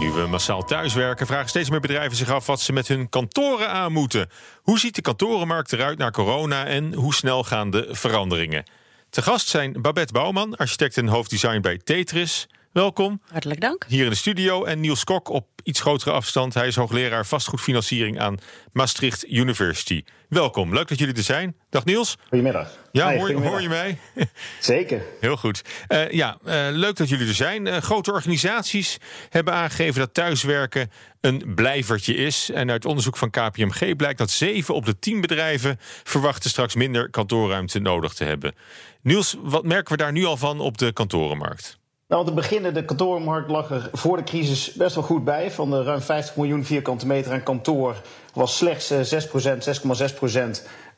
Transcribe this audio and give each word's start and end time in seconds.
Nu 0.00 0.12
we 0.12 0.26
massaal 0.26 0.64
thuiswerken, 0.64 1.26
vragen 1.26 1.48
steeds 1.48 1.70
meer 1.70 1.80
bedrijven 1.80 2.16
zich 2.16 2.30
af 2.30 2.46
wat 2.46 2.60
ze 2.60 2.72
met 2.72 2.88
hun 2.88 3.08
kantoren 3.08 3.70
aan 3.70 3.92
moeten. 3.92 4.28
Hoe 4.62 4.78
ziet 4.78 4.94
de 4.94 5.02
kantorenmarkt 5.02 5.72
eruit 5.72 5.98
na 5.98 6.10
corona 6.10 6.64
en 6.66 6.94
hoe 6.94 7.14
snel 7.14 7.44
gaan 7.44 7.70
de 7.70 7.88
veranderingen? 7.90 8.64
Te 9.10 9.22
gast 9.22 9.48
zijn 9.48 9.82
Babette 9.82 10.12
Bouwman, 10.12 10.56
architect 10.56 10.96
en 10.96 11.06
hoofddesign 11.06 11.60
bij 11.60 11.78
Tetris. 11.78 12.48
Welkom. 12.76 13.20
Hartelijk 13.30 13.60
dank. 13.60 13.84
Hier 13.88 14.04
in 14.04 14.10
de 14.10 14.16
studio. 14.16 14.64
En 14.64 14.80
Niels 14.80 15.04
Kok 15.04 15.28
op 15.28 15.46
iets 15.62 15.80
grotere 15.80 16.10
afstand. 16.10 16.54
Hij 16.54 16.66
is 16.66 16.76
hoogleraar 16.76 17.26
vastgoedfinanciering 17.26 18.20
aan 18.20 18.38
Maastricht 18.72 19.28
University. 19.28 20.04
Welkom, 20.28 20.74
leuk 20.74 20.88
dat 20.88 20.98
jullie 20.98 21.14
er 21.14 21.22
zijn. 21.22 21.56
Dag 21.70 21.84
Niels. 21.84 22.16
Goedemiddag. 22.28 22.78
Ja, 22.92 23.16
hoor, 23.16 23.32
hoor, 23.32 23.62
je 23.62 23.68
mij? 23.68 23.98
Zeker. 24.60 25.02
Heel 25.20 25.36
goed. 25.36 25.62
Uh, 25.88 26.10
ja, 26.10 26.38
uh, 26.46 26.66
leuk 26.70 26.96
dat 26.96 27.08
jullie 27.08 27.28
er 27.28 27.34
zijn. 27.34 27.66
Uh, 27.66 27.76
grote 27.76 28.12
organisaties 28.12 28.98
hebben 29.28 29.54
aangegeven 29.54 30.00
dat 30.00 30.14
thuiswerken 30.14 30.90
een 31.20 31.52
blijvertje 31.54 32.14
is. 32.14 32.50
En 32.50 32.70
uit 32.70 32.84
onderzoek 32.84 33.16
van 33.16 33.30
KPMG 33.30 33.96
blijkt 33.96 34.18
dat 34.18 34.30
7 34.30 34.74
op 34.74 34.84
de 34.84 34.98
10 34.98 35.20
bedrijven 35.20 35.76
verwachten 36.04 36.50
straks 36.50 36.74
minder 36.74 37.10
kantoorruimte 37.10 37.78
nodig 37.78 38.12
te 38.12 38.24
hebben. 38.24 38.54
Niels, 39.02 39.36
wat 39.38 39.64
merken 39.64 39.92
we 39.92 40.02
daar 40.02 40.12
nu 40.12 40.24
al 40.24 40.36
van 40.36 40.60
op 40.60 40.78
de 40.78 40.92
kantorenmarkt? 40.92 41.78
Nou, 42.08 42.20
om 42.20 42.26
te 42.26 42.34
beginnen, 42.34 42.74
de 42.74 42.84
kantoormarkt 42.84 43.50
lag 43.50 43.70
er 43.70 43.88
voor 43.92 44.16
de 44.16 44.22
crisis 44.22 44.72
best 44.72 44.94
wel 44.94 45.04
goed 45.04 45.24
bij. 45.24 45.50
Van 45.50 45.70
de 45.70 45.82
ruim 45.82 46.00
50 46.00 46.36
miljoen 46.36 46.64
vierkante 46.64 47.06
meter 47.06 47.32
aan 47.32 47.42
kantoor 47.42 47.96
was 48.32 48.56
slechts 48.56 48.92
6%, 48.92 48.96
6,6% 48.96 48.98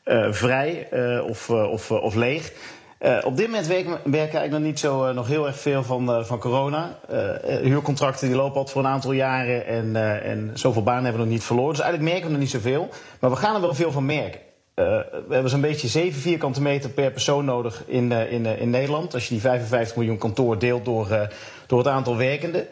uh, 0.05 0.31
vrij 0.31 0.87
uh, 0.93 1.25
of, 1.25 1.49
of, 1.49 1.91
of 1.91 2.15
leeg. 2.15 2.51
op 3.23 3.37
dit 3.37 3.45
moment 3.45 3.67
werken, 3.67 3.89
werken 3.89 4.19
eigenlijk 4.19 4.51
nog 4.51 4.61
niet 4.61 4.79
zo 4.79 5.13
nog 5.13 5.27
heel 5.27 5.47
erg 5.47 5.59
veel 5.59 5.83
van, 5.83 6.25
van 6.25 6.39
corona. 6.39 6.99
huurcontracten 7.43 8.27
die 8.27 8.37
lopen 8.37 8.59
al 8.59 8.67
voor 8.67 8.81
een 8.81 8.91
aantal 8.91 9.11
jaren 9.11 9.65
en, 9.65 9.95
en 10.23 10.51
zoveel 10.53 10.83
banen 10.83 11.03
hebben 11.03 11.21
we 11.21 11.27
nog 11.27 11.35
niet 11.35 11.45
verloren. 11.45 11.71
Dus 11.71 11.81
eigenlijk 11.81 12.11
merken 12.11 12.27
we 12.27 12.37
nog 12.37 12.41
niet 12.41 12.63
zoveel. 12.63 12.89
Maar 13.19 13.29
we 13.29 13.35
gaan 13.35 13.55
er 13.55 13.61
wel 13.61 13.73
veel 13.73 13.91
van 13.91 14.05
merken. 14.05 14.48
Uh, 14.79 14.85
we 15.27 15.33
hebben 15.33 15.49
zo'n 15.49 15.61
beetje 15.61 15.87
7 15.87 16.21
vierkante 16.21 16.61
meter 16.61 16.89
per 16.89 17.11
persoon 17.11 17.45
nodig 17.45 17.83
in, 17.87 18.11
uh, 18.11 18.31
in, 18.31 18.45
uh, 18.45 18.61
in 18.61 18.69
Nederland. 18.69 19.13
Als 19.13 19.23
je 19.23 19.29
die 19.29 19.41
55 19.41 19.95
miljoen 19.95 20.17
kantoor 20.17 20.59
deelt 20.59 20.85
door, 20.85 21.29
door 21.67 21.77
het 21.77 21.87
aantal 21.87 22.17
werkenden. 22.17 22.67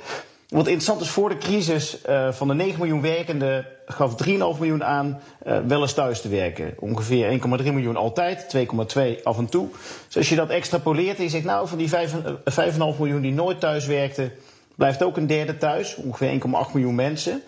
Wat 0.49 0.65
interessant 0.65 1.01
is, 1.01 1.09
voor 1.09 1.29
de 1.29 1.37
crisis 1.37 1.97
van 2.31 2.47
de 2.47 2.53
9 2.53 2.79
miljoen 2.79 3.01
werkenden 3.01 3.65
gaf 3.85 4.15
3,5 4.27 4.29
miljoen 4.37 4.83
aan 4.83 5.19
wel 5.67 5.81
eens 5.81 5.93
thuis 5.93 6.21
te 6.21 6.29
werken. 6.29 6.73
Ongeveer 6.79 7.39
1,3 7.39 7.47
miljoen 7.63 7.95
altijd, 7.95 8.55
2,2 8.57 9.23
af 9.23 9.37
en 9.37 9.49
toe. 9.49 9.67
Dus 10.05 10.17
als 10.17 10.29
je 10.29 10.35
dat 10.35 10.49
extrapoleert 10.49 11.17
en 11.17 11.23
je 11.23 11.29
zegt, 11.29 11.45
nou, 11.45 11.67
van 11.67 11.77
die 11.77 11.89
5,5 11.89 12.77
miljoen 12.77 13.21
die 13.21 13.33
nooit 13.33 13.59
thuis 13.59 13.85
werkten, 13.85 14.31
blijft 14.75 15.03
ook 15.03 15.17
een 15.17 15.27
derde 15.27 15.57
thuis. 15.57 15.95
Ongeveer 15.95 16.31
1,8 16.31 16.73
miljoen 16.73 16.95
mensen. 16.95 17.41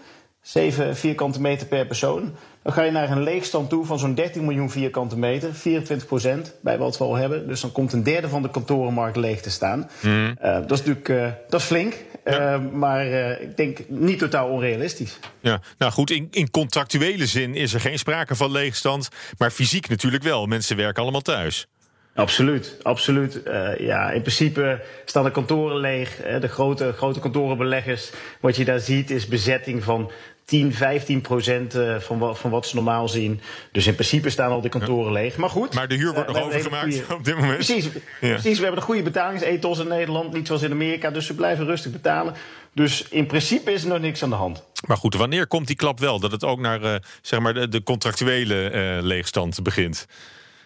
7 0.49 0.95
vierkante 0.95 1.41
meter 1.41 1.67
per 1.67 1.85
persoon. 1.85 2.35
Dan 2.63 2.73
ga 2.73 2.83
je 2.83 2.91
naar 2.91 3.11
een 3.11 3.23
leegstand 3.23 3.69
toe 3.69 3.85
van 3.85 3.99
zo'n 3.99 4.15
13 4.15 4.45
miljoen 4.45 4.69
vierkante 4.69 5.17
meter, 5.17 5.53
24 5.53 6.07
procent 6.07 6.53
bij 6.61 6.77
wat 6.77 6.97
we 6.97 7.03
al 7.03 7.15
hebben. 7.15 7.47
Dus 7.47 7.61
dan 7.61 7.71
komt 7.71 7.93
een 7.93 8.03
derde 8.03 8.29
van 8.29 8.41
de 8.41 8.49
kantorenmarkt 8.49 9.17
leeg 9.17 9.41
te 9.41 9.49
staan. 9.49 9.89
Mm. 10.01 10.25
Uh, 10.43 10.53
dat 10.53 10.71
is 10.71 10.77
natuurlijk 10.77 11.09
uh, 11.09 11.27
dat 11.49 11.59
is 11.59 11.65
flink, 11.65 11.93
ja. 12.25 12.53
uh, 12.53 12.71
maar 12.71 13.05
ik 13.41 13.57
denk 13.57 13.79
niet 13.87 14.19
totaal 14.19 14.49
onrealistisch. 14.49 15.19
Ja, 15.39 15.61
nou 15.77 15.91
goed, 15.91 16.11
in, 16.11 16.27
in 16.31 16.51
contractuele 16.51 17.25
zin 17.25 17.55
is 17.55 17.73
er 17.73 17.79
geen 17.79 17.99
sprake 17.99 18.35
van 18.35 18.51
leegstand, 18.51 19.09
maar 19.37 19.51
fysiek 19.51 19.89
natuurlijk 19.89 20.23
wel. 20.23 20.45
Mensen 20.45 20.77
werken 20.77 21.01
allemaal 21.01 21.21
thuis. 21.21 21.67
Absoluut, 22.15 22.77
absoluut. 22.81 23.41
Uh, 23.47 23.79
ja, 23.79 24.11
in 24.11 24.21
principe 24.21 24.81
staan 25.05 25.23
de 25.23 25.31
kantoren 25.31 25.77
leeg. 25.77 26.15
De 26.39 26.47
grote, 26.47 26.93
grote 26.93 27.19
kantorenbeleggers, 27.19 28.11
wat 28.41 28.55
je 28.55 28.65
daar 28.65 28.79
ziet, 28.79 29.11
is 29.11 29.27
bezetting 29.27 29.83
van 29.83 30.11
10, 30.49 30.73
15 30.73 31.21
procent 31.21 31.75
uh, 31.75 31.95
van, 31.99 32.19
wat, 32.19 32.39
van 32.39 32.49
wat 32.49 32.67
ze 32.67 32.75
normaal 32.75 33.09
zien. 33.09 33.41
Dus 33.71 33.87
in 33.87 33.93
principe 33.93 34.29
staan 34.29 34.51
al 34.51 34.61
de 34.61 34.69
kantoren 34.69 35.11
leeg. 35.11 35.37
Maar 35.37 35.49
goed. 35.49 35.73
Maar 35.73 35.87
de 35.87 35.95
huur 35.95 36.13
wordt 36.13 36.27
nog 36.27 36.41
overgemaakt 36.41 36.83
goede... 36.83 37.13
op 37.13 37.23
dit 37.23 37.35
moment. 37.35 37.53
Precies, 37.53 37.85
ja. 37.85 37.91
precies. 38.19 38.57
We 38.57 38.63
hebben 38.63 38.79
de 38.79 38.85
goede 38.85 39.01
betalingsethos 39.01 39.79
in 39.79 39.87
Nederland, 39.87 40.33
niet 40.33 40.47
zoals 40.47 40.61
in 40.61 40.71
Amerika. 40.71 41.11
Dus 41.11 41.25
ze 41.25 41.35
blijven 41.35 41.65
rustig 41.65 41.91
betalen. 41.91 42.33
Dus 42.73 43.05
in 43.09 43.25
principe 43.25 43.71
is 43.71 43.83
er 43.83 43.89
nog 43.89 43.99
niks 43.99 44.23
aan 44.23 44.29
de 44.29 44.35
hand. 44.35 44.63
Maar 44.87 44.97
goed, 44.97 45.15
wanneer 45.15 45.47
komt 45.47 45.67
die 45.67 45.75
klap 45.75 45.99
wel? 45.99 46.19
Dat 46.19 46.31
het 46.31 46.43
ook 46.43 46.59
naar 46.59 47.01
zeg 47.21 47.39
maar 47.39 47.53
de, 47.53 47.69
de 47.69 47.83
contractuele 47.83 48.99
leegstand 49.01 49.63
begint? 49.63 50.07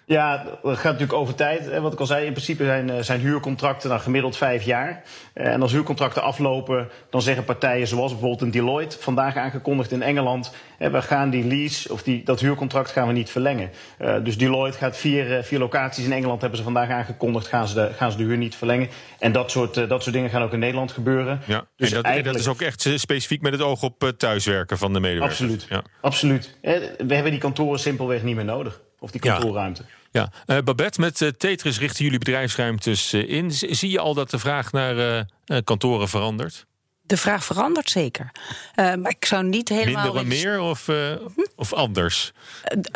Ja, 0.05 0.45
dat 0.61 0.77
gaat 0.77 0.83
natuurlijk 0.83 1.13
over 1.13 1.35
tijd. 1.35 1.79
Wat 1.79 1.93
ik 1.93 1.99
al 1.99 2.05
zei, 2.05 2.25
in 2.25 2.31
principe 2.31 2.63
zijn, 2.63 2.89
eh, 2.89 3.01
zijn 3.01 3.19
huurcontracten 3.19 3.89
dan 3.89 3.99
gemiddeld 3.99 4.37
vijf 4.37 4.63
jaar. 4.63 5.03
Eh, 5.33 5.47
en 5.47 5.61
als 5.61 5.71
huurcontracten 5.71 6.23
aflopen, 6.23 6.89
dan 7.09 7.21
zeggen 7.21 7.43
partijen 7.43 7.87
zoals 7.87 8.11
bijvoorbeeld 8.11 8.41
een 8.41 8.51
Deloitte, 8.51 8.97
vandaag 8.99 9.35
aangekondigd 9.35 9.91
in 9.91 10.01
Engeland, 10.01 10.53
we 10.77 11.01
gaan 11.01 11.29
die 11.29 11.45
lease 11.45 11.91
of 11.91 12.03
die, 12.03 12.23
dat 12.23 12.39
huurcontract 12.39 12.91
gaan 12.91 13.07
we 13.07 13.13
niet 13.13 13.29
verlengen. 13.29 13.69
Uh, 14.01 14.15
dus 14.23 14.37
Deloitte 14.37 14.77
gaat 14.77 14.97
vier, 14.97 15.43
vier 15.43 15.59
locaties 15.59 16.05
in 16.05 16.11
Engeland, 16.11 16.41
hebben 16.41 16.57
ze 16.57 16.63
vandaag 16.63 16.89
aangekondigd, 16.89 17.47
gaan 17.47 17.67
ze 17.67 17.73
de, 17.73 17.89
gaan 17.93 18.11
ze 18.11 18.17
de 18.17 18.23
huur 18.23 18.37
niet 18.37 18.55
verlengen. 18.55 18.89
En 19.19 19.31
dat 19.31 19.51
soort, 19.51 19.73
dat 19.73 20.03
soort 20.03 20.15
dingen 20.15 20.29
gaan 20.29 20.41
ook 20.41 20.53
in 20.53 20.59
Nederland 20.59 20.91
gebeuren. 20.91 21.41
Ja, 21.45 21.65
dus 21.75 21.89
en 21.89 21.95
dat, 21.95 22.05
eigenlijk... 22.05 22.37
dat 22.37 22.45
is 22.45 22.51
ook 22.51 22.61
echt 22.61 23.01
specifiek 23.01 23.41
met 23.41 23.51
het 23.51 23.61
oog 23.61 23.83
op 23.83 24.13
thuiswerken 24.17 24.77
van 24.77 24.93
de 24.93 24.99
medewerkers. 24.99 25.41
Absoluut, 25.41 25.65
ja. 25.69 25.83
absoluut. 26.01 26.57
We 26.61 27.13
hebben 27.13 27.31
die 27.31 27.39
kantoren 27.39 27.79
simpelweg 27.79 28.23
niet 28.23 28.35
meer 28.35 28.45
nodig. 28.45 28.81
Of 29.03 29.11
die 29.11 29.21
kantoorruimte. 29.21 29.85
Ja, 30.11 30.31
ja. 30.45 30.55
Uh, 30.55 30.63
Babette, 30.63 30.99
met 30.99 31.21
uh, 31.21 31.29
Tetris 31.29 31.79
richten 31.79 32.03
jullie 32.03 32.19
bedrijfsruimtes 32.19 33.13
uh, 33.13 33.29
in. 33.29 33.51
Zie 33.51 33.89
je 33.89 33.99
al 33.99 34.13
dat 34.13 34.29
de 34.29 34.39
vraag 34.39 34.71
naar 34.71 35.25
kantoren 35.63 36.09
verandert? 36.09 36.65
De 37.05 37.17
vraag 37.17 37.45
verandert 37.45 37.89
zeker. 37.89 38.31
Uh, 38.75 38.95
maar 38.95 39.11
ik 39.11 39.25
zou 39.25 39.43
niet 39.43 39.69
helemaal. 39.69 40.13
Minder 40.13 40.25
meer 40.25 40.59
of, 40.59 40.87
uh, 40.87 41.15
of 41.55 41.73
anders? 41.73 42.31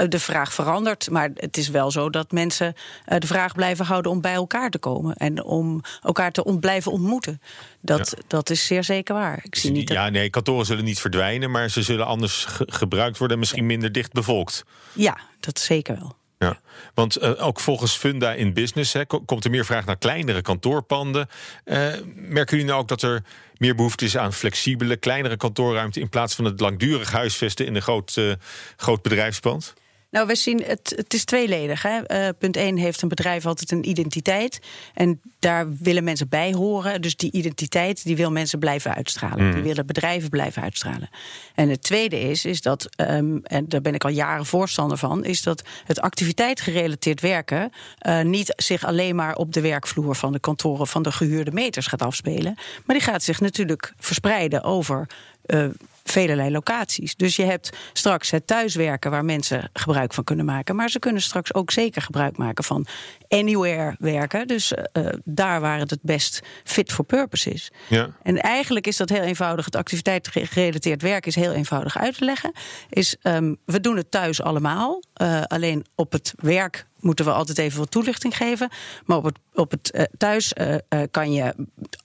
De 0.09 0.19
vraag 0.19 0.53
verandert, 0.53 1.09
maar 1.09 1.29
het 1.34 1.57
is 1.57 1.69
wel 1.69 1.91
zo 1.91 2.09
dat 2.09 2.31
mensen 2.31 2.73
de 3.06 3.28
vraag 3.28 3.53
blijven 3.53 3.85
houden 3.85 4.12
om 4.12 4.22
bij 4.22 4.34
elkaar 4.34 4.69
te 4.69 4.78
komen 4.78 5.16
en 5.16 5.44
om 5.44 5.81
elkaar 6.01 6.31
te 6.31 6.57
blijven 6.59 6.91
ontmoeten. 6.91 7.41
Dat, 7.81 8.13
ja. 8.16 8.23
dat 8.28 8.50
is 8.50 8.66
zeer 8.66 8.84
zeker 8.84 9.16
waar. 9.16 9.40
Ik 9.44 9.56
zie 9.56 9.72
niet 9.72 9.90
ja, 9.90 10.09
nee, 10.09 10.29
kantoren 10.29 10.66
zullen 10.66 10.84
niet 10.84 11.00
verdwijnen, 11.00 11.51
maar 11.51 11.69
ze 11.69 11.81
zullen 11.81 12.06
anders 12.06 12.45
ge 12.45 12.68
gebruikt 12.72 13.18
worden 13.18 13.35
en 13.35 13.41
misschien 13.41 13.66
minder 13.66 13.91
dicht 13.91 14.12
bevolkt. 14.12 14.63
Ja, 14.94 15.18
dat 15.39 15.59
zeker 15.59 15.95
wel. 16.00 16.16
Ja, 16.39 16.59
want 16.93 17.21
uh, 17.21 17.45
ook 17.45 17.59
volgens 17.59 17.97
Funda 17.97 18.33
in 18.33 18.53
Business 18.53 18.95
komt 19.25 19.45
er 19.45 19.51
meer 19.51 19.65
vraag 19.65 19.85
naar 19.85 19.97
kleinere 19.97 20.41
kantoorpanden. 20.41 21.27
Uh, 21.65 21.93
merken 22.15 22.57
jullie 22.57 22.65
nou 22.71 22.81
ook 22.81 22.87
dat 22.87 23.01
er 23.01 23.23
meer 23.57 23.75
behoefte 23.75 24.05
is 24.05 24.17
aan 24.17 24.33
flexibele, 24.33 24.97
kleinere 24.97 25.37
kantoorruimte 25.37 25.99
in 25.99 26.09
plaats 26.09 26.35
van 26.35 26.45
het 26.45 26.59
langdurig 26.59 27.11
huisvesten 27.11 27.65
in 27.65 27.75
een 27.75 27.81
groot, 27.81 28.15
uh, 28.15 28.33
groot 28.75 29.01
bedrijfspand? 29.01 29.73
Nou, 30.09 30.28
we 30.28 30.35
zien 30.35 30.63
het, 30.63 30.94
het 30.95 31.13
is 31.13 31.25
tweeledig. 31.25 31.81
Hè. 31.81 32.28
Uh, 32.28 32.29
punt 32.38 32.57
1 32.57 32.78
heeft 32.78 33.01
een 33.01 33.07
bedrijf 33.07 33.45
altijd 33.45 33.72
een 33.72 33.90
identiteit. 33.90 34.59
En 34.94 35.22
daar 35.40 35.75
willen 35.78 36.03
mensen 36.03 36.29
bij 36.29 36.53
horen. 36.53 37.01
Dus 37.01 37.16
die 37.16 37.31
identiteit 37.31 38.03
die 38.03 38.16
wil 38.16 38.31
mensen 38.31 38.59
blijven 38.59 38.95
uitstralen. 38.95 39.45
Mm. 39.45 39.53
Die 39.53 39.63
willen 39.63 39.85
bedrijven 39.85 40.29
blijven 40.29 40.62
uitstralen. 40.62 41.09
En 41.56 41.69
het 41.69 41.84
tweede 41.84 42.19
is, 42.19 42.45
is 42.45 42.62
dat, 42.62 42.90
um, 43.01 43.40
en 43.44 43.68
daar 43.68 43.81
ben 43.81 43.94
ik 43.94 44.03
al 44.03 44.09
jaren 44.09 44.45
voorstander 44.45 44.97
van, 44.97 45.25
is 45.25 45.44
dat 45.44 45.63
het 45.85 46.01
activiteitgerelateerd 46.01 47.22
werken 47.22 47.71
uh, 48.07 48.21
niet 48.21 48.53
zich 48.56 48.86
alleen 48.86 49.15
maar 49.15 49.36
op 49.36 49.53
de 49.53 49.62
werkvloer 49.62 50.15
van 50.15 50.31
de 50.31 50.39
kantoren 50.39 50.88
van 50.88 51.03
de 51.03 51.12
gehuurde 51.12 51.51
meters 51.51 51.88
gaat 51.88 52.01
afspelen. 52.01 52.56
Maar 52.86 52.95
die 52.95 53.06
gaat 53.06 53.24
zich 53.24 53.39
natuurlijk 53.39 53.94
verspreiden 53.98 54.63
over. 54.63 55.07
Uh, 55.45 55.68
velelei 56.09 56.51
locaties. 56.51 57.15
Dus 57.15 57.36
je 57.36 57.44
hebt 57.44 57.77
straks 57.94 58.31
het 58.31 58.48
thuiswerken 58.48 59.12
waar 59.12 59.25
mensen 59.25 59.69
gebruik 59.74 60.13
van 60.13 60.24
kunnen 60.24 60.45
maken. 60.45 60.75
Maar 60.75 60.89
ze 60.89 61.00
kunnen 61.00 61.21
straks 61.21 61.54
ook 61.54 61.71
zeker 61.71 62.01
gebruik 62.01 62.38
maken 62.38 62.63
van 62.63 62.86
anywhere 63.27 63.95
werken. 64.00 64.48
Dus 64.48 64.71
uh, 64.71 65.07
daar 65.24 65.62
waar 65.62 65.80
het 65.80 65.89
het 65.89 66.01
best 66.01 66.42
fit 66.63 66.92
for 66.92 67.06
purpose 67.06 67.50
is. 67.50 67.71
Ja. 67.88 68.09
En 68.24 68.42
eigenlijk 68.42 68.88
is 68.88 68.98
dat 68.98 69.09
heel 69.09 69.21
eenvoudig. 69.21 69.65
Het 69.65 69.75
activiteitsgerelateerd 69.75 71.01
werk 71.01 71.25
is 71.25 71.36
heel 71.36 71.54
eenvoudig 71.54 71.98
uit 71.98 72.18
te 72.18 72.25
leggen. 72.25 72.51
Is, 72.89 73.15
um, 73.24 73.57
we 73.65 73.80
doen 73.81 73.98
het 73.98 74.12
thuis 74.12 74.42
allemaal. 74.42 75.03
Uh, 75.21 75.42
alleen 75.44 75.86
op 75.95 76.12
het 76.12 76.33
werk 76.38 76.86
moeten 76.99 77.25
we 77.25 77.31
altijd 77.31 77.57
even 77.57 77.79
wat 77.79 77.91
toelichting 77.91 78.38
geven. 78.38 78.69
Maar 79.05 79.17
op 79.17 79.23
het, 79.23 79.38
op 79.53 79.71
het 79.71 79.91
uh, 79.95 80.01
thuis 80.17 80.53
uh, 80.57 80.73
uh, 80.73 81.01
kan 81.11 81.31
je 81.31 81.55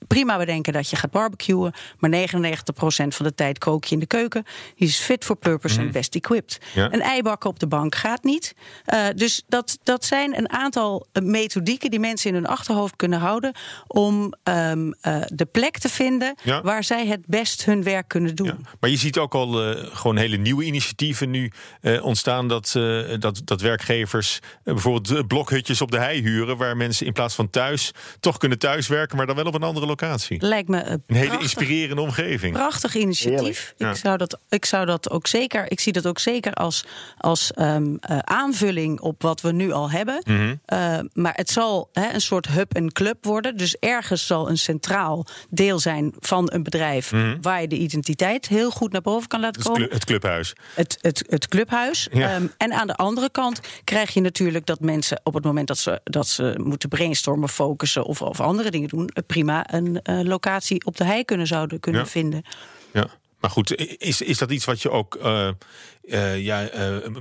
prima 0.07 0.39
bedenken 0.39 0.73
dat 0.73 0.91
je 0.91 0.97
gaat 0.97 1.11
barbecuen, 1.11 1.73
maar 1.99 2.11
99% 2.11 2.15
van 3.09 3.27
de 3.27 3.35
tijd 3.35 3.59
kook 3.59 3.85
je 3.85 3.95
in 3.95 4.01
de 4.01 4.07
keuken. 4.07 4.45
Die 4.77 4.89
is 4.89 4.99
fit 4.99 5.25
for 5.25 5.37
purpose 5.37 5.81
en 5.81 5.93
best 5.93 6.15
equipped. 6.15 6.59
Ja. 6.75 6.93
Een 6.93 7.01
eibakken 7.01 7.51
op 7.51 7.59
de 7.59 7.67
bank 7.67 7.95
gaat 7.95 8.23
niet. 8.25 8.55
Dus 9.15 9.43
dat, 9.49 9.79
dat 9.83 10.05
zijn 10.05 10.39
een 10.39 10.51
aantal 10.51 11.07
methodieken 11.23 11.91
die 11.91 12.01
mensen 12.01 12.29
in 12.29 12.35
hun 12.35 12.47
achterhoofd 12.47 12.97
kunnen 12.97 13.19
houden 13.19 13.55
om 13.87 14.35
um, 14.45 14.95
uh, 15.03 15.23
de 15.27 15.47
plek 15.53 15.79
te 15.79 15.89
vinden 15.89 16.35
Ja. 16.43 16.63
waar 16.63 16.85
zij 16.85 17.07
het 17.07 17.27
best 17.27 17.65
hun 17.65 17.83
werk 17.83 18.09
kunnen 18.09 18.35
doen. 18.35 18.47
Ja. 18.47 18.57
Maar 18.81 18.91
je 18.91 18.97
ziet 18.97 19.19
ook 19.19 19.35
al 19.35 19.63
eh, 19.63 19.85
gewoon 19.93 20.17
hele 20.17 20.37
nieuwe 20.37 20.65
initiatieven 20.65 21.31
nu 21.31 21.53
eh, 21.81 22.05
ontstaan. 22.05 22.49
Dat, 22.49 22.75
eh, 22.77 23.01
dat, 23.19 23.41
dat 23.45 23.61
werkgevers 23.61 24.39
eh, 24.65 24.77
bijvoorbeeld 24.83 25.19
eh, 25.19 25.27
blokhutjes 25.27 25.81
op 25.81 25.91
de 25.91 25.99
hei 25.99 26.23
huren. 26.23 26.57
Waar 26.57 26.77
mensen 26.77 27.07
in 27.07 27.13
plaats 27.13 27.35
van 27.35 27.51
thuis 27.51 27.91
toch 28.21 28.37
kunnen 28.39 28.59
thuiswerken. 28.59 29.17
Maar 29.17 29.27
dan 29.27 29.37
wel 29.37 29.45
op 29.45 29.55
een 29.55 29.63
andere 29.63 29.87
locatie. 29.87 30.41
Lijkt 30.47 30.69
me 30.69 30.83
een 30.85 31.03
Een 31.07 31.17
hele 31.17 31.27
prachtig, 31.27 31.43
inspirerende 31.43 32.03
omgeving. 32.03 32.53
prachtig 32.55 32.95
initiatief. 32.95 33.75
Ja. 33.77 33.91
Ik, 33.91 33.97
zou 33.97 34.17
dat, 34.17 34.39
ik 34.49 34.65
zou 34.65 34.87
dat 34.87 35.11
ook 35.11 35.27
zeker. 35.27 35.71
Ik 35.71 35.81
zie 35.81 35.93
dat 35.93 36.07
ook 36.07 36.19
zeker 36.19 36.53
als, 36.53 36.85
als 37.19 37.53
ehm, 37.53 37.95
eh, 38.01 38.19
aanvulling 38.19 39.01
op 39.01 39.23
wat 39.23 39.41
we 39.41 39.53
nu 39.53 39.73
al 39.73 39.91
hebben. 39.91 40.23
Mhm. 40.27 40.55
Eh, 40.65 40.99
maar 41.13 41.33
het 41.35 41.51
zal 41.51 41.89
hè, 41.93 42.13
een 42.15 42.21
soort 42.21 42.47
hub 42.49 42.75
en 42.75 42.93
club 42.93 43.25
worden. 43.25 43.57
Dus 43.57 43.77
ergens 43.79 44.27
zal 44.27 44.49
een 44.51 44.59
centraal 44.59 45.27
deel 45.51 45.79
zijn 45.79 46.15
van 46.19 46.49
een 46.53 46.63
bedrijf 46.63 47.13
waar 47.41 47.61
je 47.61 47.69
de 47.69 47.77
identiteit 47.77 48.49
heel 48.49 48.71
goed 48.71 48.93
naar 48.93 49.01
boven 49.01 49.29
kan 49.29 49.41
laten 49.41 49.61
Mhm. 49.61 49.69
Het, 49.71 49.79
komen. 49.79 49.89
clu- 49.89 49.99
het 49.99 50.05
clubhuis. 50.07 50.53
het, 50.75 50.99
het, 51.01 51.25
het 51.29 51.49
clubhuis. 51.49 52.09
Ja. 52.13 52.35
Ehm, 52.35 52.47
en 52.57 52.73
aan 52.73 52.87
de 52.87 52.95
andere 52.95 53.31
kant 53.31 53.61
krijg 53.85 54.15
je 54.15 54.21
natuurlijk 54.21 54.67
dat 54.73 54.81
mensen 54.81 55.21
op 55.23 55.35
het 55.35 55.45
moment 55.45 55.69
dat 55.69 55.79
ze, 55.79 56.01
dat 56.05 56.29
ze 56.29 56.55
moeten 56.63 56.89
brainstormen, 56.89 57.49
focussen 57.49 58.05
of, 58.05 58.23
of 58.23 58.41
andere 58.41 58.71
dingen 58.71 58.89
doen, 58.89 59.09
eh, 59.09 59.23
prima 59.27 59.75
een 59.75 60.03
eh, 60.03 60.21
locatie 60.23 60.85
op 60.85 60.97
de 60.97 61.05
hei 61.05 61.25
kunnen 61.25 61.47
zouden 61.47 61.81
kunnen 61.81 62.01
Ja. 62.01 62.07
vinden. 62.07 62.43
Ja. 62.93 63.07
Maar 63.41 63.51
goed, 63.51 63.77
is, 64.01 64.21
is 64.21 64.39
dat 64.39 64.51
iets 64.51 64.65
wat 64.65 64.83
je 64.83 64.91
ook 64.91 65.15
eh, 65.15 66.45
ja, 66.45 66.69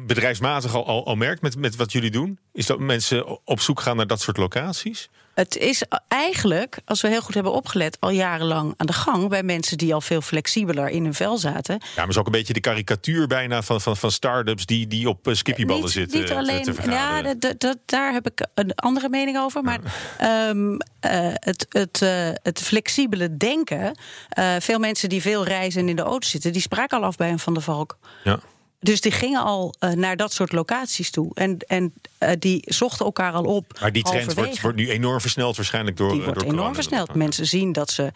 bedrijfsmatig 0.06 0.76
al, 0.76 0.88
al, 0.88 1.06
al 1.06 1.16
merkt 1.16 1.42
met, 1.42 1.58
met 1.58 1.76
wat 1.76 1.92
jullie 1.92 2.12
doen? 2.12 2.40
Is 2.54 2.66
dat 2.66 2.80
mensen 2.80 3.48
op 3.48 3.60
zoek 3.60 3.80
gaan 3.80 3.96
naar 3.96 4.08
dat 4.08 4.22
soort 4.22 4.38
locaties? 4.38 5.10
Het 5.34 5.58
is 5.58 5.84
eigenlijk, 6.08 6.80
als 6.86 7.02
we 7.02 7.08
heel 7.08 7.22
goed 7.22 7.34
hebben 7.34 7.54
opgelet, 7.54 7.98
al 8.00 8.10
jarenlang 8.10 8.74
aan 8.78 8.88
de 8.88 8.94
gang 8.94 9.30
bij 9.30 9.44
mensen 9.44 9.78
die 9.78 9.94
al 9.94 10.02
veel 10.02 10.22
flexibeler 10.22 10.90
in 10.90 11.04
hun 11.04 11.14
vel 11.14 11.38
zaten. 11.38 11.80
Ja, 11.82 11.90
maar 11.96 12.10
is 12.10 12.18
ook 12.18 12.26
een 12.26 12.32
beetje 12.32 12.54
de 12.54 12.60
karikatuur 12.60 13.28
bijna 13.28 13.62
van, 13.62 13.82
van, 13.82 13.98
van 13.98 14.12
start-ups 14.12 14.66
die, 14.66 14.88
die 14.88 15.10
op 15.10 15.28
eh, 15.28 15.34
skippyballen 15.34 15.84
niet, 15.84 15.92
zitten 15.92 16.20
Niet 16.20 16.32
alleen, 16.32 16.64
te 16.64 16.74
ja, 16.90 17.22
dat, 17.22 17.60
dat, 17.60 17.78
daar 17.86 18.14
heb 18.14 18.28
ik 18.28 18.48
een 18.54 18.76
andere 18.76 19.10
mening 19.10 19.38
over. 19.38 19.64
Maar 19.64 19.80
ehm, 20.18 20.78
eh, 21.00 21.12
het, 21.34 21.66
het, 21.70 22.02
eh, 22.02 22.30
het 22.44 22.62
flexibele 22.62 23.38
denken. 23.38 23.98
veel 24.60 24.80
mensen 24.80 25.10
die 25.10 25.22
veel 25.22 25.44
reizen 25.44 25.82
en 25.82 25.90
in 25.90 25.96
de 25.96 26.02
auto 26.02 26.28
zitten, 26.28 26.52
die 26.52 26.62
spraken 26.62 26.98
al 26.98 27.04
af 27.04 27.16
bij 27.16 27.32
een 27.32 27.40
Van 27.40 27.54
der 27.54 27.64
Valk. 27.64 27.98
Ja. 28.24 28.40
Dus 28.84 29.02
die 29.02 29.12
gingen 29.12 29.44
al 29.44 29.74
eh, 29.80 29.92
naar 29.92 30.16
dat 30.16 30.34
soort 30.34 30.52
locaties 30.52 31.12
toe. 31.12 31.32
En, 31.34 31.58
en 31.68 31.94
eh, 32.18 32.32
die 32.40 32.62
zochten 32.66 33.06
elkaar 33.06 33.34
al 33.34 33.44
op. 33.44 33.78
Maar 33.82 33.92
die 33.92 34.04
trend 34.04 34.34
wordt, 34.34 34.62
wordt 34.62 34.78
nu 34.78 34.90
enorm 34.90 35.22
versneld 35.22 35.56
waarschijnlijk 35.56 35.98
door 35.98 36.10
Die 36.10 36.20
eh, 36.20 36.26
wordt 36.26 36.40
door 36.40 36.50
enorm 36.50 36.74
corona. 36.74 36.84
versneld. 36.84 37.16
Mensen 37.16 37.46
zien 37.46 37.72
dat 37.72 37.92
ze 37.92 38.12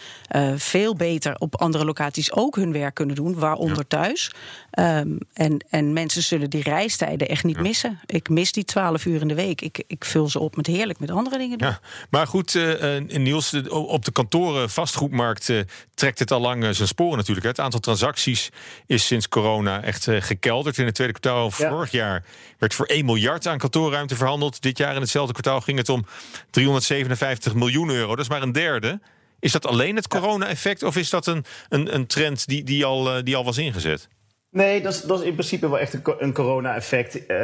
veel 0.56 0.96
beter 0.96 1.36
op 1.38 1.56
andere 1.56 1.86
locaties 1.86 2.34
ook 2.34 2.56
hun 2.56 2.72
werk 2.72 2.94
kunnen 2.94 3.16
doen, 3.16 3.36
waaronder 3.40 3.88
thuis. 3.88 4.32
Ehm, 4.72 5.18
en, 5.34 5.66
en 5.70 5.94
mensen 5.94 6.24
zullen 6.24 6.50
die 6.50 6.64
reistijden 6.64 7.28
echt 7.28 7.44
niet 7.44 7.60
missen. 7.60 8.00
Ik 8.06 8.30
mis 8.30 8.52
die 8.52 8.66
12 8.66 9.06
uur 9.06 9.22
in 9.22 9.28
de 9.28 9.36
week. 9.36 9.62
Ik, 9.62 9.84
ik 9.88 10.06
vul 10.06 10.30
ze 10.30 10.40
op 10.40 10.56
met 10.56 10.68
heerlijk 10.68 11.00
met 11.00 11.12
andere 11.12 11.38
dingen 11.38 11.58
doen. 11.58 11.68
Ja, 11.68 11.80
maar 12.10 12.28
goed, 12.28 12.60
Niels, 13.08 13.54
op 13.70 14.06
de 14.06 14.12
kantoren 14.12 14.70
vastgoedmarkt 14.70 15.52
trekt 15.94 16.20
het 16.20 16.32
al 16.32 16.40
lang 16.40 16.76
zijn 16.76 16.88
sporen 16.88 17.18
natuurlijk. 17.18 17.46
Het 17.46 17.60
aantal 17.60 17.80
transacties 17.80 18.50
is 18.86 19.06
sinds 19.06 19.28
corona 19.28 19.84
echt 19.84 20.08
eh, 20.08 20.22
In 20.64 20.86
het 20.86 20.96
tweede 20.96 21.14
kwartaal 21.14 21.52
Ja. 21.58 21.70
vorig 21.70 21.92
jaar 21.92 22.24
werd 22.58 22.74
voor 22.74 22.86
1 22.86 23.06
miljard 23.06 23.48
aan 23.48 23.58
kantoorruimte 23.58 24.16
verhandeld. 24.16 24.62
Dit 24.62 24.78
jaar 24.78 24.96
in 24.96 25.02
hetzelfde 25.02 25.34
kwartaal 25.34 25.62
ging 25.62 25.78
het 25.78 25.90
om 25.90 26.06
357 26.50 27.54
miljoen 27.54 27.90
euro. 27.90 28.10
Dat 28.10 28.20
is 28.26 28.30
maar 28.30 28.42
een 28.42 28.52
derde. 28.52 29.00
Is 29.40 29.52
dat 29.52 29.66
alleen 29.66 29.96
het 29.96 30.08
corona-effect 30.08 30.84
of 30.84 30.96
is 30.96 31.10
dat 31.10 31.28
een, 31.28 31.46
een, 31.70 31.96
een 31.96 32.08
trend 32.08 32.48
die, 32.48 32.64
die, 32.64 32.86
al, 32.86 33.16
eh, 33.16 33.24
die 33.24 33.36
al 33.36 33.44
was 33.44 33.58
ingezet? 33.58 34.08
Nee, 34.56 34.82
dat 34.82 34.94
is, 34.94 35.02
dat 35.02 35.20
is 35.20 35.26
in 35.26 35.34
principe 35.34 35.70
wel 35.70 35.80
echt 35.80 35.94
een, 35.94 36.02
co- 36.02 36.16
een 36.20 36.34
corona-effect. 36.34 37.26
Eh, 37.26 37.38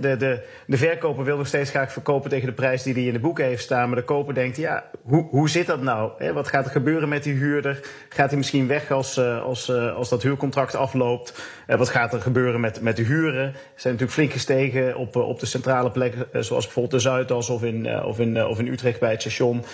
de, 0.00 0.16
de, 0.16 0.42
de 0.66 0.76
verkoper 0.76 1.24
wil 1.24 1.36
nog 1.36 1.46
steeds 1.46 1.70
graag 1.70 1.92
verkopen 1.92 2.30
tegen 2.30 2.46
de 2.46 2.52
prijs 2.52 2.82
die 2.82 2.94
hij 2.94 3.02
in 3.02 3.12
de 3.12 3.18
boeken 3.18 3.44
heeft 3.44 3.62
staan. 3.62 3.88
Maar 3.88 3.96
de 3.98 4.04
koper 4.04 4.34
denkt, 4.34 4.56
ja, 4.56 4.84
hoe, 5.02 5.26
hoe 5.30 5.48
zit 5.50 5.66
dat 5.66 5.82
nou? 5.82 6.10
Hè, 6.18 6.32
wat 6.32 6.48
gaat 6.48 6.64
er 6.64 6.70
gebeuren 6.70 7.08
met 7.08 7.22
die 7.22 7.34
huurder? 7.34 7.80
Gaat 8.08 8.28
hij 8.28 8.36
misschien 8.38 8.66
weg 8.66 8.90
als, 8.90 9.16
eh, 9.16 9.42
als, 9.42 9.68
eh, 9.68 9.96
als 9.96 10.08
dat 10.08 10.22
huurcontract 10.22 10.74
afloopt? 10.74 11.34
Wat 11.66 11.88
gaat 11.88 12.12
er 12.12 12.20
gebeuren 12.20 12.60
met, 12.60 12.80
met 12.80 12.96
de 12.96 13.02
huren? 13.02 13.52
Ze 13.52 13.58
zijn 13.80 13.92
natuurlijk 13.94 14.12
flink 14.12 14.32
gestegen 14.32 14.96
op, 14.96 15.16
op 15.16 15.40
de 15.40 15.46
centrale 15.46 15.90
plekken, 15.90 16.44
zoals 16.44 16.64
bijvoorbeeld 16.64 17.02
de 17.02 17.08
Zuidas 17.08 17.50
of 17.50 17.62
in, 17.62 18.04
of, 18.04 18.18
in, 18.18 18.44
of 18.46 18.58
in 18.58 18.68
Utrecht 18.68 19.00
bij 19.00 19.10
het 19.10 19.20
station. 19.20 19.64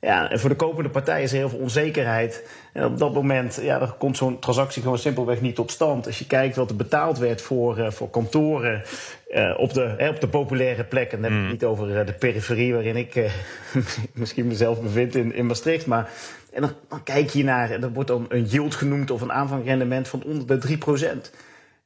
Ja, 0.00 0.30
en 0.30 0.40
voor 0.40 0.48
de 0.48 0.56
kopende 0.56 0.88
partij 0.88 1.22
is 1.22 1.32
er 1.32 1.38
heel 1.38 1.48
veel 1.48 1.58
onzekerheid. 1.58 2.48
En 2.72 2.84
op 2.84 2.98
dat 2.98 3.14
moment 3.14 3.58
ja, 3.62 3.78
dan 3.78 3.96
komt 3.96 4.16
zo'n 4.16 4.38
transactie 4.38 4.82
gewoon 4.82 4.98
simpelweg 4.98 5.40
niet 5.40 5.54
tot 5.54 5.70
stand. 5.70 6.06
Als 6.06 6.18
je 6.18 6.26
kijkt 6.26 6.56
wat 6.56 6.70
er 6.70 6.76
betaald 6.76 7.18
werd 7.18 7.42
voor, 7.42 7.78
eh, 7.78 7.90
voor 7.90 8.10
kantoren 8.10 8.82
eh, 9.28 9.54
op, 9.56 9.72
de, 9.72 9.94
hè, 9.96 10.08
op 10.08 10.20
de 10.20 10.28
populaire 10.28 10.84
plekken. 10.84 11.22
Dan 11.22 11.30
heb 11.30 11.40
ik 11.40 11.46
het 11.46 11.52
niet 11.52 11.64
over 11.64 11.98
eh, 11.98 12.06
de 12.06 12.12
periferie 12.12 12.72
waarin 12.72 12.96
ik 12.96 13.30
misschien 14.12 14.46
mezelf 14.46 14.82
bevind 14.82 15.14
in, 15.14 15.34
in 15.34 15.46
Maastricht. 15.46 15.86
Maar 15.86 16.10
en 16.52 16.60
dan, 16.60 16.72
dan 16.88 17.02
kijk 17.02 17.30
je 17.30 17.44
naar, 17.44 17.70
en 17.70 17.82
er 17.82 17.92
wordt 17.92 18.08
dan 18.08 18.26
een 18.28 18.44
yield 18.44 18.74
genoemd 18.74 19.10
of 19.10 19.20
een 19.20 19.32
aanvangrendement 19.32 20.08
van 20.08 20.22
onder 20.22 20.60
de 20.60 20.78
3%. 21.26 21.30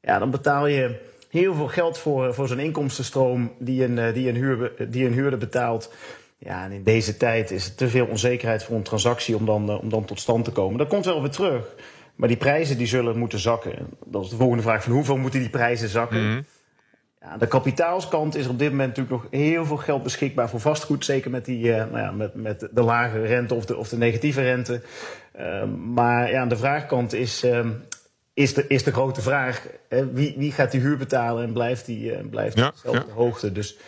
Ja, 0.00 0.18
dan 0.18 0.30
betaal 0.30 0.66
je 0.66 1.00
heel 1.28 1.54
veel 1.54 1.68
geld 1.68 1.98
voor, 1.98 2.34
voor 2.34 2.48
zo'n 2.48 2.58
inkomstenstroom 2.58 3.52
die 3.58 3.84
een, 3.84 4.12
die, 4.12 4.28
een 4.28 4.36
huur, 4.36 4.72
die 4.88 5.06
een 5.06 5.12
huurder 5.12 5.38
betaalt. 5.38 5.90
Ja, 6.44 6.64
en 6.64 6.72
in 6.72 6.82
deze 6.82 7.16
tijd 7.16 7.50
is 7.50 7.66
er 7.66 7.74
te 7.74 7.88
veel 7.88 8.06
onzekerheid 8.06 8.64
voor 8.64 8.76
een 8.76 8.82
transactie 8.82 9.36
om 9.36 9.46
dan, 9.46 9.70
eh, 9.70 9.80
om 9.80 9.88
dan 9.88 10.04
tot 10.04 10.20
stand 10.20 10.44
te 10.44 10.50
komen. 10.50 10.78
Dat 10.78 10.88
komt 10.88 11.04
wel 11.04 11.20
weer 11.20 11.30
terug. 11.30 11.74
Maar 12.14 12.28
die 12.28 12.36
prijzen 12.36 12.78
die 12.78 12.86
zullen 12.86 13.18
moeten 13.18 13.38
zakken. 13.38 13.72
Dat 14.04 14.24
is 14.24 14.30
de 14.30 14.36
volgende 14.36 14.62
vraag: 14.62 14.82
van 14.82 14.92
hoeveel 14.92 15.16
moeten 15.16 15.40
die 15.40 15.48
prijzen 15.48 15.88
zakken? 15.88 16.46
Ja, 17.20 17.28
aan 17.28 17.38
de 17.38 17.46
kapitaalskant 17.46 18.36
is 18.36 18.46
op 18.46 18.58
dit 18.58 18.70
moment 18.70 18.88
natuurlijk 18.96 19.22
nog 19.22 19.40
heel 19.40 19.64
veel 19.64 19.76
geld 19.76 20.02
beschikbaar 20.02 20.48
voor 20.48 20.60
vastgoed. 20.60 21.04
Zeker 21.04 21.30
met, 21.30 21.44
die, 21.44 21.72
eh, 21.72 21.90
nou 21.90 21.98
ja, 21.98 22.10
met, 22.10 22.34
met 22.34 22.68
de 22.72 22.82
lage 22.82 23.22
rente 23.22 23.54
of 23.54 23.64
de, 23.64 23.76
of 23.76 23.88
de 23.88 23.96
negatieve 23.96 24.42
rente. 24.42 24.82
Ehm, 25.32 25.92
maar 25.92 26.30
ja, 26.30 26.40
aan 26.40 26.48
de 26.48 26.56
vraagkant 26.56 27.12
is, 27.12 27.42
ehm, 27.42 27.70
is, 28.34 28.54
de, 28.54 28.66
is 28.66 28.82
de 28.82 28.92
grote 28.92 29.20
vraag: 29.22 29.66
hè, 29.88 30.12
wie, 30.12 30.34
wie 30.38 30.52
gaat 30.52 30.70
die 30.70 30.80
huur 30.80 30.96
betalen 30.96 31.44
en 31.44 31.52
blijft 31.52 31.86
die, 31.86 32.14
eh, 32.14 32.24
blijft 32.30 32.58
Ja, 32.58 32.66
op 32.66 32.74
dezelfde 32.74 33.08
ja. 33.08 33.14
hoogte? 33.14 33.52
Dus 33.52 33.76
eh, 33.76 33.82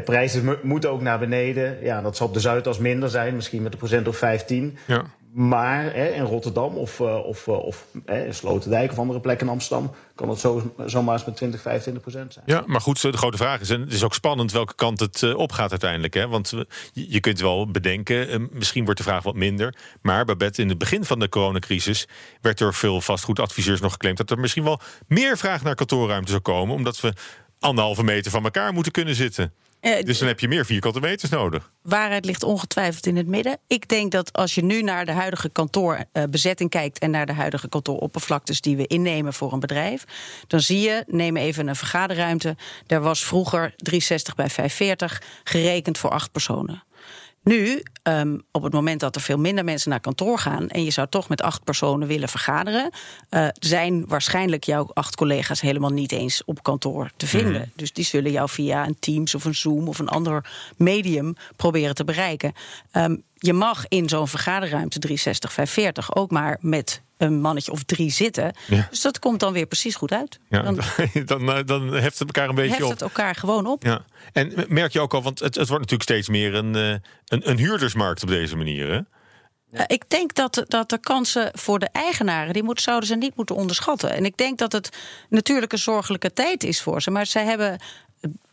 prijzen 0.00 0.44
mo- 0.44 0.58
moeten 0.62 0.90
ook 0.90 1.00
naar 1.00 1.18
beneden. 1.18 1.78
Ja, 1.82 2.00
dat 2.00 2.16
zal 2.16 2.26
op 2.26 2.34
de 2.34 2.40
Zuidas 2.40 2.78
minder 2.78 3.10
zijn, 3.10 3.34
misschien 3.34 3.62
met 3.62 3.72
een 3.72 3.78
procent 3.78 4.08
of 4.08 4.16
15. 4.16 4.78
Ja. 4.86 5.04
Maar 5.32 5.82
hè, 5.82 6.08
in 6.08 6.22
Rotterdam 6.24 6.76
of, 6.76 7.00
eh, 7.00 7.26
of, 7.26 7.46
eh, 7.46 7.64
of 7.64 7.86
hè, 8.04 8.24
in 8.24 8.34
Sloterdijk 8.34 8.90
of 8.90 8.98
andere 8.98 9.20
plekken 9.20 9.46
in 9.46 9.52
Amsterdam 9.52 9.94
kan 10.14 10.28
het 10.28 10.38
zo, 10.38 10.74
zomaar 10.86 11.14
eens 11.14 11.24
met 11.24 11.36
20, 11.36 11.60
25 11.60 12.02
procent 12.02 12.32
zijn. 12.32 12.44
Ja, 12.48 12.62
maar 12.66 12.80
goed, 12.80 13.02
de 13.02 13.16
grote 13.16 13.36
vraag 13.36 13.60
is, 13.60 13.70
en 13.70 13.80
het 13.80 13.92
is 13.92 14.04
ook 14.04 14.14
spannend 14.14 14.52
welke 14.52 14.74
kant 14.74 15.00
het 15.00 15.22
eh, 15.22 15.36
opgaat 15.36 15.70
uiteindelijk. 15.70 16.14
Hè? 16.14 16.28
Want 16.28 16.52
je 16.92 17.20
kunt 17.20 17.40
wel 17.40 17.70
bedenken, 17.70 18.28
eh, 18.28 18.38
misschien 18.50 18.84
wordt 18.84 18.98
de 18.98 19.06
vraag 19.06 19.22
wat 19.22 19.34
minder. 19.34 19.74
Maar 20.02 20.24
Babette, 20.24 20.62
in 20.62 20.68
het 20.68 20.78
begin 20.78 21.04
van 21.04 21.18
de 21.18 21.28
coronacrisis 21.28 22.08
werd 22.40 22.58
door 22.58 22.74
veel 22.74 23.00
vastgoedadviseurs 23.00 23.80
nog 23.80 23.92
geclaimd 23.92 24.16
dat 24.18 24.30
er 24.30 24.38
misschien 24.38 24.64
wel 24.64 24.80
meer 25.06 25.38
vraag 25.38 25.62
naar 25.62 25.74
kantoorruimte 25.74 26.30
zou 26.30 26.42
komen. 26.42 26.74
Omdat 26.74 27.00
we 27.00 27.12
anderhalve 27.58 28.02
meter 28.02 28.30
van 28.30 28.44
elkaar 28.44 28.72
moeten 28.72 28.92
kunnen 28.92 29.14
zitten. 29.14 29.52
Eh, 29.82 30.02
Dus 30.04 30.18
dan 30.18 30.28
heb 30.28 30.40
je 30.40 30.48
meer 30.48 30.66
vierkante 30.66 31.00
meters 31.00 31.30
nodig. 31.30 31.70
waarheid 31.82 32.24
ligt 32.24 32.42
ongetwijfeld 32.42 33.06
in 33.06 33.16
het 33.16 33.26
midden. 33.26 33.58
Ik 33.66 33.88
denk 33.88 34.12
dat 34.12 34.32
als 34.32 34.54
je 34.54 34.64
nu 34.64 34.82
naar 34.82 35.06
de 35.06 35.12
huidige 35.12 35.48
kantoorbezetting 35.48 36.70
kijkt 36.70 36.98
en 36.98 37.10
naar 37.10 37.26
de 37.26 37.32
huidige 37.32 37.68
kantooroppervlaktes 37.68 38.60
die 38.60 38.76
we 38.76 38.86
innemen 38.86 39.32
voor 39.32 39.52
een 39.52 39.60
bedrijf, 39.60 40.04
dan 40.46 40.60
zie 40.60 40.80
je, 40.80 41.04
neem 41.06 41.36
even 41.36 41.68
een 41.68 41.76
vergaderruimte. 41.76 42.56
Daar 42.86 43.00
was 43.00 43.24
vroeger 43.24 43.72
360 43.76 44.34
bij 44.34 44.48
540 44.48 45.22
gerekend 45.44 45.98
voor 45.98 46.10
acht 46.10 46.32
personen. 46.32 46.82
Nu, 47.42 47.82
ehm, 48.02 48.38
op 48.50 48.62
het 48.62 48.72
moment 48.72 49.00
dat 49.00 49.16
er 49.16 49.20
veel 49.20 49.38
minder 49.38 49.64
mensen 49.64 49.90
naar 49.90 50.00
kantoor 50.00 50.38
gaan 50.38 50.68
en 50.68 50.84
je 50.84 50.90
zou 50.90 51.08
toch 51.08 51.28
met 51.28 51.42
acht 51.42 51.64
personen 51.64 52.08
willen 52.08 52.28
vergaderen, 52.28 52.90
eh, 53.28 53.48
zijn 53.52 54.06
waarschijnlijk 54.06 54.64
jouw 54.64 54.90
acht 54.92 55.16
collega's 55.16 55.60
helemaal 55.60 55.90
niet 55.90 56.12
eens 56.12 56.44
op 56.44 56.62
kantoor 56.62 57.10
te 57.16 57.26
vinden. 57.26 57.72
Dus 57.76 57.92
die 57.92 58.04
zullen 58.04 58.30
jou 58.30 58.48
via 58.48 58.86
een 58.86 58.96
Teams 58.98 59.34
of 59.34 59.44
een 59.44 59.54
Zoom 59.54 59.88
of 59.88 59.98
een 59.98 60.08
ander 60.08 60.50
medium 60.76 61.34
proberen 61.56 61.94
te 61.94 62.04
bereiken. 62.04 62.52
Ehm, 62.90 63.16
je 63.34 63.52
mag 63.52 63.84
in 63.88 64.08
zo'n 64.08 64.28
vergaderruimte 64.28 64.98
360, 64.98 65.52
540 65.52 66.16
ook 66.16 66.30
maar 66.30 66.58
met 66.60 67.02
een 67.22 67.40
mannetje 67.40 67.72
of 67.72 67.82
drie 67.82 68.10
zitten. 68.10 68.54
Ja. 68.66 68.86
Dus 68.90 69.00
dat 69.00 69.18
komt 69.18 69.40
dan 69.40 69.52
weer 69.52 69.66
precies 69.66 69.94
goed 69.94 70.12
uit. 70.12 70.38
Ja, 70.48 70.62
Dan 70.62 70.78
dan, 71.24 71.52
eh, 71.52 71.64
dan 71.66 71.92
heft 71.92 72.18
het 72.18 72.28
elkaar 72.28 72.48
een 72.48 72.54
beetje 72.54 72.70
heft 72.70 72.84
op. 72.84 72.90
het 72.90 73.02
elkaar 73.02 73.34
gewoon 73.34 73.66
op. 73.66 73.82
Ja. 73.82 74.04
En 74.32 74.64
merk 74.68 74.92
je 74.92 75.00
ook 75.00 75.14
al, 75.14 75.22
want 75.22 75.38
het, 75.38 75.54
het 75.54 75.68
wordt 75.68 75.82
natuurlijk 75.90 76.10
steeds 76.10 76.28
meer 76.28 76.54
een, 76.54 76.74
eh, 76.74 76.90
een, 77.26 77.50
een 77.50 77.58
huurdersmarkt 77.58 78.22
op 78.22 78.28
deze 78.28 78.56
manier. 78.56 78.88
Hè? 78.88 79.00
Uh, 79.72 79.80
ik 79.86 80.10
denk 80.10 80.34
dat, 80.34 80.64
dat 80.68 80.90
de 80.90 80.98
kansen 80.98 81.50
voor 81.52 81.78
de 81.78 81.88
eigenaren, 81.92 82.52
die 82.52 82.62
moet, 82.62 82.80
zouden 82.80 83.08
ze 83.08 83.14
niet 83.14 83.36
moeten 83.36 83.56
onderschatten. 83.56 84.12
En 84.12 84.24
ik 84.24 84.36
denk 84.36 84.58
dat 84.58 84.72
het 84.72 84.96
natuurlijk 85.28 85.72
een 85.72 85.78
zorgelijke 85.78 86.32
tijd 86.32 86.64
is 86.64 86.82
voor 86.82 87.02
ze. 87.02 87.10
Maar 87.10 87.26
zij 87.26 87.44
hebben 87.44 87.78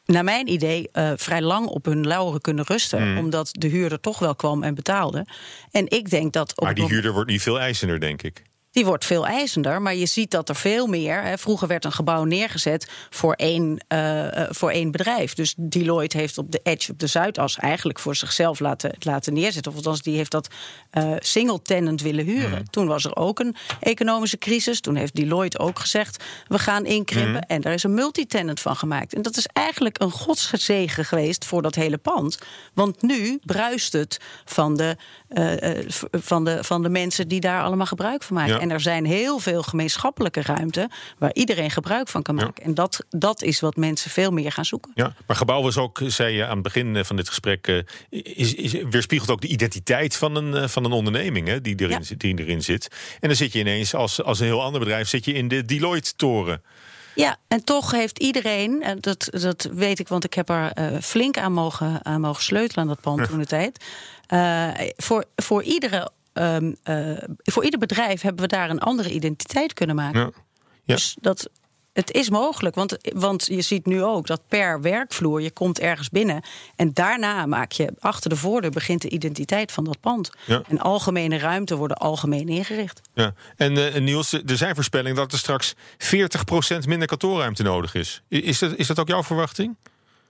naar 0.06 0.24
mijn 0.24 0.48
idee, 0.52 0.90
uh, 0.94 1.12
vrij 1.16 1.42
lang 1.42 1.68
op 1.68 1.86
hun 1.86 2.08
lauren 2.08 2.42
kunnen 2.42 2.66
rusten. 2.66 3.12
Mm. 3.12 3.18
Omdat 3.18 3.50
de 3.52 3.68
huurder 3.68 4.00
toch 4.00 4.20
wel 4.20 4.36
kwam 4.36 4.64
en 4.64 4.76
betaalde. 4.76 5.26
En 5.72 5.90
ik 5.90 6.10
denk 6.10 6.34
dat. 6.34 6.62
maar 6.62 6.74
die 6.74 6.86
huurder 6.86 7.12
wordt 7.12 7.30
niet 7.30 7.42
veel 7.42 7.60
eisender, 7.60 8.00
denk 8.00 8.22
ik 8.22 8.42
die 8.72 8.86
wordt 8.86 9.06
veel 9.06 9.28
eisender. 9.28 9.82
Maar 9.82 9.96
je 9.96 10.06
ziet 10.06 10.32
dat 10.32 10.50
er 10.50 10.56
veel 10.56 10.88
meer. 10.88 11.24
Hè, 11.24 11.38
vroeger 11.38 11.68
werd 11.68 11.86
een 11.86 11.92
gebouw 11.92 12.24
neergezet 12.24 12.90
voor 13.10 13.34
één, 13.34 13.86
uh, 13.94 14.28
voor 14.50 14.72
één 14.72 14.92
bedrijf. 14.92 15.34
Dus 15.34 15.54
Deloitte 15.58 16.18
heeft 16.18 16.38
op 16.38 16.52
de 16.52 16.60
Edge, 16.64 16.92
op 16.92 17.00
de 17.00 17.08
Zuidas, 17.08 17.58
eigenlijk 17.58 18.00
voor 18.00 18.16
zichzelf 18.16 18.60
laten, 18.60 18.92
laten 19.00 19.34
neerzetten. 19.34 19.72
Of 19.72 19.78
althans, 19.78 20.02
die 20.02 20.16
heeft 20.16 20.32
dat 20.32 20.48
uh, 20.94 21.14
single 21.20 21.62
tenant 21.62 22.02
willen 22.02 22.26
huren. 22.26 22.60
Mm. 22.60 22.70
Toen 22.70 22.88
was 22.88 23.06
er 23.06 23.16
ook 23.16 23.40
een 23.40 23.56
economische 23.80 24.38
crisis. 24.38 24.82
Toen 24.82 24.96
heeft 24.96 25.16
Deloitte 25.16 25.60
ook 25.60 25.80
gezegd: 25.80 26.24
we 26.48 26.60
gaan 26.60 26.86
inkrimpen. 26.86 27.34
Mm. 27.34 27.48
En 27.48 27.62
daar 27.62 27.74
is 27.74 27.84
een 27.84 27.94
multitenant 27.94 28.60
van 28.60 28.76
gemaakt. 28.76 29.14
En 29.14 29.22
dat 29.22 29.38
is 29.38 29.48
eigenlijk 29.54 30.02
een 30.02 30.12
godsgezegen 30.12 31.06
geweest 31.06 31.46
voor 31.46 31.62
dat 31.62 31.76
hele 31.76 31.98
pand. 31.98 32.40
Want 32.74 33.02
nu 33.02 33.40
bruist 33.46 33.94
het 33.94 34.20
van 34.46 34.76
de, 34.76 34.96
van 36.12 36.44
de, 36.44 36.64
van 36.64 36.84
de 36.84 36.90
mensen 36.90 37.28
die 37.28 37.40
daar 37.40 37.64
allemaal 37.64 37.86
gebruik 37.86 38.24
van 38.24 38.36
maken. 38.36 38.59
En 38.60 38.72
er 38.72 38.82
zijn 38.82 39.06
heel 39.06 39.39
veel 39.39 39.63
gemeenschappelijke 39.63 40.42
ruimte 40.42 40.89
waar 41.18 41.34
iedereen 41.34 41.72
gebruik 41.72 42.08
van 42.08 42.22
kan 42.22 42.36
maken. 42.36 42.63
En 42.63 42.74
dat, 42.74 43.06
dat 43.10 43.42
is 43.42 43.60
wat 43.60 43.75
mensen 43.75 44.12
veel 44.12 44.32
meer 44.32 44.51
gaan 44.51 44.66
zoeken. 44.66 44.92
Ja, 44.96 45.16
maar 45.28 45.36
gebouw 45.36 45.62
was 45.62 45.78
ook, 45.78 46.01
zei 46.06 46.36
je 46.36 46.44
aan 46.46 46.54
het 46.54 46.63
begin 46.63 46.96
eh, 46.96 47.04
van 47.04 47.16
dit 47.16 47.28
gesprek, 47.28 47.68
uh, 47.68 47.82
is, 48.10 48.54
is, 48.54 48.72
weerspiegelt 48.72 49.30
ook 49.30 49.42
de 49.42 49.48
identiteit 49.48 50.16
van 50.16 50.36
een, 50.36 50.54
uh, 50.54 50.68
van 50.68 50.86
een 50.86 50.92
onderneming 50.92 51.48
hè, 51.48 51.62
die, 51.62 51.75
erin, 51.75 52.04
ja. 52.08 52.16
die 52.18 52.39
erin 52.39 52.63
zit. 52.63 52.88
En 53.20 53.28
dan 53.28 53.38
zit 53.38 53.54
je 53.54 53.60
ineens 53.60 53.94
als, 53.94 54.24
als 54.24 54.39
een 54.39 54.46
heel 54.46 54.63
ander 54.63 54.80
bedrijf 54.80 55.08
zit 55.08 55.25
je 55.25 55.34
in 55.34 55.48
de 55.48 55.66
Deloitte-toren. 55.66 56.62
Ja, 57.16 57.38
en 57.48 57.63
toch 57.63 57.92
heeft 57.92 58.20
iedereen, 58.20 58.84
en 58.84 59.00
dat, 59.00 59.28
dat 59.32 59.70
weet 59.74 60.00
ik, 60.00 60.08
want 60.08 60.24
ik 60.24 60.34
heb 60.34 60.50
er 60.50 60.72
uh, 60.80 61.00
flink 61.01 61.38
aan 61.38 61.54
mogen, 61.54 62.06
aan 62.06 62.22
mogen 62.22 62.44
sleutelen 62.44 62.82
aan 62.82 62.88
dat 62.88 63.01
pand 63.01 63.28
toen 63.30 63.39
de 63.39 63.46
tijd. 63.46 63.86
Uh, 64.34 64.68
voor, 64.98 65.25
voor 65.36 65.63
iedere 65.63 66.12
um, 66.33 66.75
uh, 66.83 67.17
voor 67.43 67.63
ieder 67.63 67.79
bedrijf 67.79 68.21
hebben 68.21 68.41
we 68.41 68.48
daar 68.48 68.69
een 68.69 68.79
andere 68.79 69.12
identiteit 69.12 69.74
kunnen 69.74 69.95
maken. 69.95 70.19
Ja. 70.19 70.31
Ja. 70.83 70.95
Dus 70.95 71.17
dat, 71.21 71.50
het 71.93 72.12
is 72.12 72.29
mogelijk, 72.29 72.75
want, 72.75 72.98
want 73.13 73.45
je 73.45 73.62
ziet 73.62 73.86
nu 73.86 74.03
ook 74.03 74.27
dat 74.27 74.41
per 74.48 74.81
werkvloer 74.81 75.41
je 75.41 75.51
komt 75.51 75.79
ergens 75.79 76.09
binnen 76.09 76.43
en 76.75 76.93
daarna 76.93 77.45
maak 77.45 77.71
je 77.71 77.93
achter 78.00 78.29
de 78.29 78.36
voordeur 78.36 78.71
begint 78.71 79.01
de 79.01 79.09
identiteit 79.09 79.71
van 79.71 79.83
dat 79.83 80.00
pand. 80.00 80.31
Ja. 80.45 80.62
En 80.67 80.79
algemene 80.79 81.38
ruimte 81.38 81.75
worden 81.75 81.98
algemeen 81.98 82.48
ingericht. 82.48 83.01
Ja. 83.13 83.33
En 83.55 83.77
uh, 83.77 83.95
Niels, 83.95 84.33
er 84.33 84.57
zijn 84.57 84.75
voorspellingen 84.75 85.15
dat 85.15 85.31
er 85.31 85.38
straks 85.38 85.74
40% 85.74 85.77
minder 86.86 87.07
kantoorruimte 87.07 87.63
nodig 87.63 87.93
is. 87.93 88.21
Is 88.27 88.59
dat, 88.59 88.75
is 88.75 88.88
dat 88.88 89.00
ook 89.00 89.07
jouw 89.07 89.24
verwachting? 89.24 89.75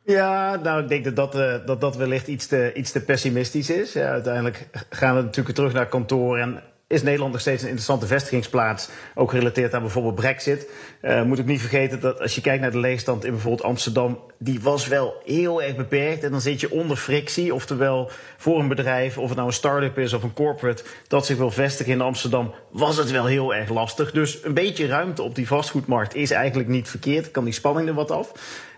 Ja, 0.04 0.56
nou, 0.56 0.82
ik 0.82 0.90
denk 0.90 1.04
dat 1.04 1.16
dat, 1.16 1.36
uh, 1.36 1.66
dat, 1.66 1.82
dat 1.82 1.96
wellicht 1.96 2.28
iets 2.28 2.48
te, 2.48 2.72
iets 2.74 2.92
te 2.92 3.02
pessimistisch 3.02 3.70
is. 3.70 3.94
Ja, 3.94 4.10
uiteindelijk 4.10 4.68
gaan 4.90 5.16
we 5.16 5.22
natuurlijk 5.22 5.56
terug 5.56 5.74
naar 5.74 5.88
kantoor. 5.88 6.38
En 6.38 6.62
is 6.90 7.04
Nederland 7.04 7.32
nog 7.32 7.42
steeds 7.42 7.62
een 7.62 7.68
interessante 7.68 8.08
vestigingsplaats. 8.08 8.90
Ook 9.16 9.30
gerelateerd 9.30 9.74
aan 9.74 9.82
bijvoorbeeld 9.82 10.16
Brexit. 10.16 10.70
Uh, 11.02 11.24
moet 11.24 11.40
ik 11.40 11.46
niet 11.46 11.60
vergeten 11.60 12.00
dat 12.00 12.22
als 12.22 12.36
je 12.36 12.42
kijkt 12.42 12.62
naar 12.62 12.72
de 12.72 12.80
leegstand 12.80 13.26
in 13.26 13.32
bijvoorbeeld 13.32 13.64
Amsterdam. 13.64 14.20
die 14.38 14.60
was 14.62 14.88
wel 14.88 15.22
heel 15.26 15.64
erg 15.64 15.76
beperkt. 15.76 16.24
En 16.24 16.32
dan 16.32 16.42
zit 16.42 16.60
je 16.60 16.72
onder 16.72 16.98
frictie. 16.98 17.54
Oftewel 17.54 18.12
voor 18.38 18.60
een 18.60 18.68
bedrijf, 18.68 19.18
of 19.18 19.28
het 19.28 19.36
nou 19.36 19.48
een 19.48 19.54
start-up 19.54 19.98
is 19.98 20.14
of 20.14 20.24
een 20.24 20.34
corporate. 20.34 20.84
dat 21.08 21.26
zich 21.26 21.38
wil 21.38 21.52
vestigen 21.52 21.94
in 21.94 22.02
Amsterdam. 22.02 22.54
was 22.72 22.98
het 22.98 23.12
wel 23.12 23.26
heel 23.26 23.56
erg 23.56 23.70
lastig. 23.70 24.12
Dus 24.12 24.44
een 24.44 24.54
beetje 24.54 24.88
ruimte 24.88 25.22
op 25.22 25.36
die 25.36 25.48
vastgoedmarkt 25.48 26.16
is 26.16 26.32
eigenlijk 26.32 26.70
niet 26.70 26.90
verkeerd. 26.90 27.32
Kan 27.32 27.44
die 27.44 27.54
spanning 27.54 27.88
er 27.88 27.94
wat 27.94 28.12
af. 28.12 28.32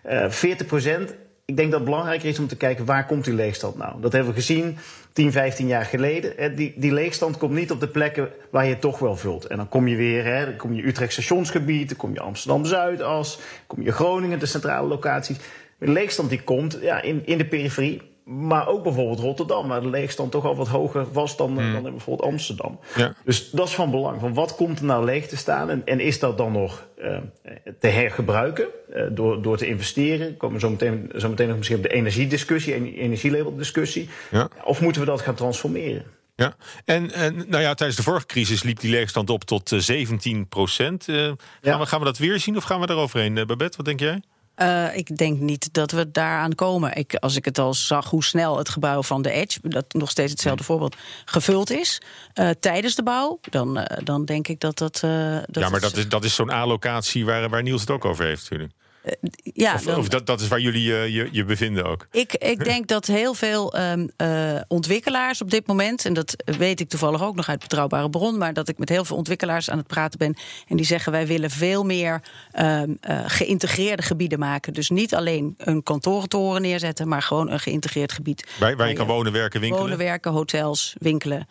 Uh, 0.10 0.30
40 0.30 0.68
procent. 0.68 1.16
Ik 1.46 1.58
denk 1.58 1.72
dat 1.72 1.80
het 1.80 1.90
belangrijker 1.90 2.30
is 2.30 2.40
om 2.40 2.48
te 2.48 2.58
kijken 2.58 2.86
waar 2.86 3.06
komt 3.06 3.26
die 3.26 3.34
leegstand 3.34 3.78
nou. 3.78 4.02
Dat 4.02 4.12
hebben 4.12 4.34
we 4.34 4.40
gezien 4.40 4.78
10, 5.14 5.32
15 5.32 5.68
jaar 5.68 5.86
geleden. 5.86 6.56
Die, 6.56 6.74
die 6.78 6.94
leegstand 6.94 7.38
komt 7.38 7.54
niet 7.54 7.72
op 7.72 7.80
de 7.80 7.88
plekken 7.88 8.30
waar 8.52 8.66
je 8.66 8.80
toch 8.80 9.00
wel 9.00 9.16
vult. 9.16 9.46
En 9.46 9.58
dan 9.58 9.70
kom 9.70 9.88
je 9.88 9.96
weer, 9.96 10.24
hè, 10.24 10.46
dan 10.46 10.56
kom 10.56 10.74
je 10.74 10.88
Utrecht 10.88 11.12
stationsgebied, 11.12 11.88
dan 11.88 11.98
kom 11.98 12.14
je 12.14 12.20
Amsterdam 12.20 12.66
Zuidas, 12.66 13.40
kom 13.68 13.82
je 13.82 13.92
Groningen, 13.92 14.40
de 14.40 14.46
centrale 14.46 14.88
locaties. 14.88 15.38
De 15.78 15.88
leegstand 15.88 16.30
die 16.30 16.42
komt 16.42 16.78
ja, 16.82 17.02
in, 17.02 17.22
in 17.26 17.38
de 17.38 17.46
periferie 17.46 18.11
maar 18.40 18.68
ook 18.68 18.84
bijvoorbeeld 18.84 19.20
Rotterdam, 19.20 19.68
waar 19.68 19.82
de 19.82 19.90
leegstand 19.90 20.32
toch 20.32 20.46
al 20.46 20.56
wat 20.56 20.68
hoger 20.68 21.12
was 21.12 21.38
dan, 21.38 21.58
hmm. 21.58 21.74
dan 21.74 21.86
in 21.86 21.92
bijvoorbeeld 21.92 22.30
Amsterdam. 22.30 22.80
Ja. 22.96 23.14
Dus 23.24 23.50
dat 23.50 23.68
is 23.68 23.74
van 23.74 23.92
belang. 23.92 24.20
Van 24.20 24.34
wat 24.34 24.56
komt 24.56 24.80
er 24.80 24.86
nou 24.86 25.06
leeg 25.06 25.28
te 25.28 25.38
staan 25.38 25.70
en, 25.70 25.82
en 25.86 26.00
is 26.00 26.20
dat 26.20 26.38
dan 26.38 26.52
nog 26.52 26.88
uh, 27.04 27.18
te 27.80 27.88
hergebruiken 27.88 28.68
uh, 28.96 29.04
door, 29.12 29.42
door 29.42 29.58
te 29.58 29.68
investeren? 29.68 30.28
We 30.28 30.38
komen 30.38 30.60
zo 30.60 30.70
meteen, 30.70 31.12
zo 31.18 31.30
meteen 31.30 31.48
nog 31.48 31.58
misschien 31.58 31.78
op 31.78 31.84
de 31.84 31.94
energiediscussie, 31.94 32.98
energielabeldiscussie. 33.00 34.10
Ja. 34.32 34.50
Of 34.64 34.82
moeten 34.82 35.02
we 35.02 35.08
dat 35.08 35.22
gaan 35.22 35.36
transformeren? 35.36 36.06
Ja, 36.36 36.56
en, 36.86 37.12
en 37.12 37.36
nou 37.36 37.64
ja, 37.64 37.74
tijdens 37.74 37.98
de 37.98 38.04
vorige 38.04 38.26
crisis 38.26 38.64
liep 38.64 38.80
die 38.80 38.92
leegstand 38.92 39.30
op 39.30 39.44
tot 39.44 39.72
uh, 39.72 39.80
17 39.80 40.48
procent. 40.48 41.06
gaan, 41.06 41.32
ja. 41.62 41.80
we, 41.80 41.86
gaan 41.86 42.00
we 42.00 42.06
dat 42.06 42.18
weer 42.18 42.40
zien 42.40 42.58
of 42.58 42.64
gaan 42.64 42.80
we 42.82 42.90
eroverheen, 42.90 43.34
Babette? 43.34 43.78
Wat 43.78 43.86
denk 43.86 44.00
jij? 44.00 44.22
Uh, 44.62 44.98
ik 44.98 45.18
denk 45.18 45.40
niet 45.40 45.74
dat 45.74 45.92
we 45.92 46.12
daaraan 46.12 46.56
komen. 46.56 46.96
Ik, 46.96 47.16
als 47.16 47.36
ik 47.36 47.46
het 47.46 47.60
al 47.60 47.74
zag 47.74 48.10
hoe 48.10 48.24
snel 48.24 48.58
het 48.58 48.70
gebouw 48.70 49.04
van 49.04 49.22
de 49.22 49.32
Edge, 49.32 49.60
dat 49.64 49.94
nog 49.94 50.10
steeds 50.10 50.32
hetzelfde 50.32 50.64
voorbeeld, 50.64 50.96
gevuld 51.26 51.70
is 51.70 52.02
uh, 52.36 52.50
tijdens 52.60 52.96
de 52.96 53.04
bouw, 53.04 53.40
dan, 53.50 53.78
uh, 53.78 53.86
dan 54.04 54.26
denk 54.26 54.48
ik 54.48 54.60
dat 54.60 54.78
dat. 54.78 55.00
dat 55.00 55.64
ja, 55.64 55.70
maar 55.70 55.80
dat 55.80 55.98
is, 55.98 56.10
dat 56.10 56.24
is 56.24 56.36
zo'n 56.36 56.52
A-locatie 56.52 57.26
waar, 57.26 57.50
waar 57.50 57.64
Niels 57.64 57.82
het 57.82 57.90
ook 57.90 58.06
over 58.06 58.26
heeft, 58.26 58.42
natuurlijk. 58.42 58.74
Ja, 59.54 59.74
of, 59.74 59.84
dan, 59.84 59.98
of, 59.98 60.08
dat, 60.08 60.26
dat 60.26 60.42
is 60.42 60.48
waar 60.48 60.60
jullie 60.60 60.88
uh, 60.88 61.08
je, 61.08 61.30
je 61.32 61.46
bevinden 61.46 61.86
ook? 61.86 62.08
Ik, 62.12 62.34
ik 62.34 62.64
denk 62.72 62.88
dat 62.88 63.06
heel 63.06 63.34
veel 63.34 63.80
um, 63.80 64.12
uh, 64.18 64.62
ontwikkelaars 64.68 65.42
op 65.42 65.50
dit 65.50 65.68
moment, 65.68 66.06
en 66.06 66.14
dat 66.14 66.36
weet 66.46 66.80
ik 66.80 66.90
toevallig 66.90 67.24
ook 67.24 67.36
nog 67.36 67.50
uit 67.50 67.60
betrouwbare 67.60 68.10
bron, 68.10 68.38
maar 68.38 68.54
dat 68.54 68.68
ik 68.68 68.78
met 68.78 68.90
heel 68.90 69.06
veel 69.06 69.18
ontwikkelaars 69.18 69.70
aan 69.70 69.78
het 69.78 69.88
praten 69.88 70.20
ben. 70.20 70.36
En 70.68 70.78
die 70.78 70.86
zeggen: 70.86 71.12
wij 71.12 71.28
willen 71.28 71.50
veel 71.50 71.84
meer 71.84 72.22
um, 72.60 72.98
geïntegreerde 73.26 74.04
gebieden 74.04 74.40
maken. 74.40 74.74
Dus 74.74 74.90
niet 74.90 75.16
alleen 75.16 75.54
een 75.58 75.84
kantorentoren 75.84 76.62
neerzetten, 76.62 77.08
maar 77.08 77.22
gewoon 77.22 77.50
een 77.50 77.60
geïntegreerd 77.60 78.12
gebied. 78.12 78.46
Waar, 78.46 78.60
waar, 78.60 78.78
waar 78.78 78.88
je 78.88 78.94
kan 78.94 79.08
wonen, 79.08 79.32
werken, 79.32 79.60
winkelen. 79.60 79.84
Wonen, 79.84 80.06
werken, 80.06 80.32
hotels, 80.32 80.96
winkelen. 81.00 81.48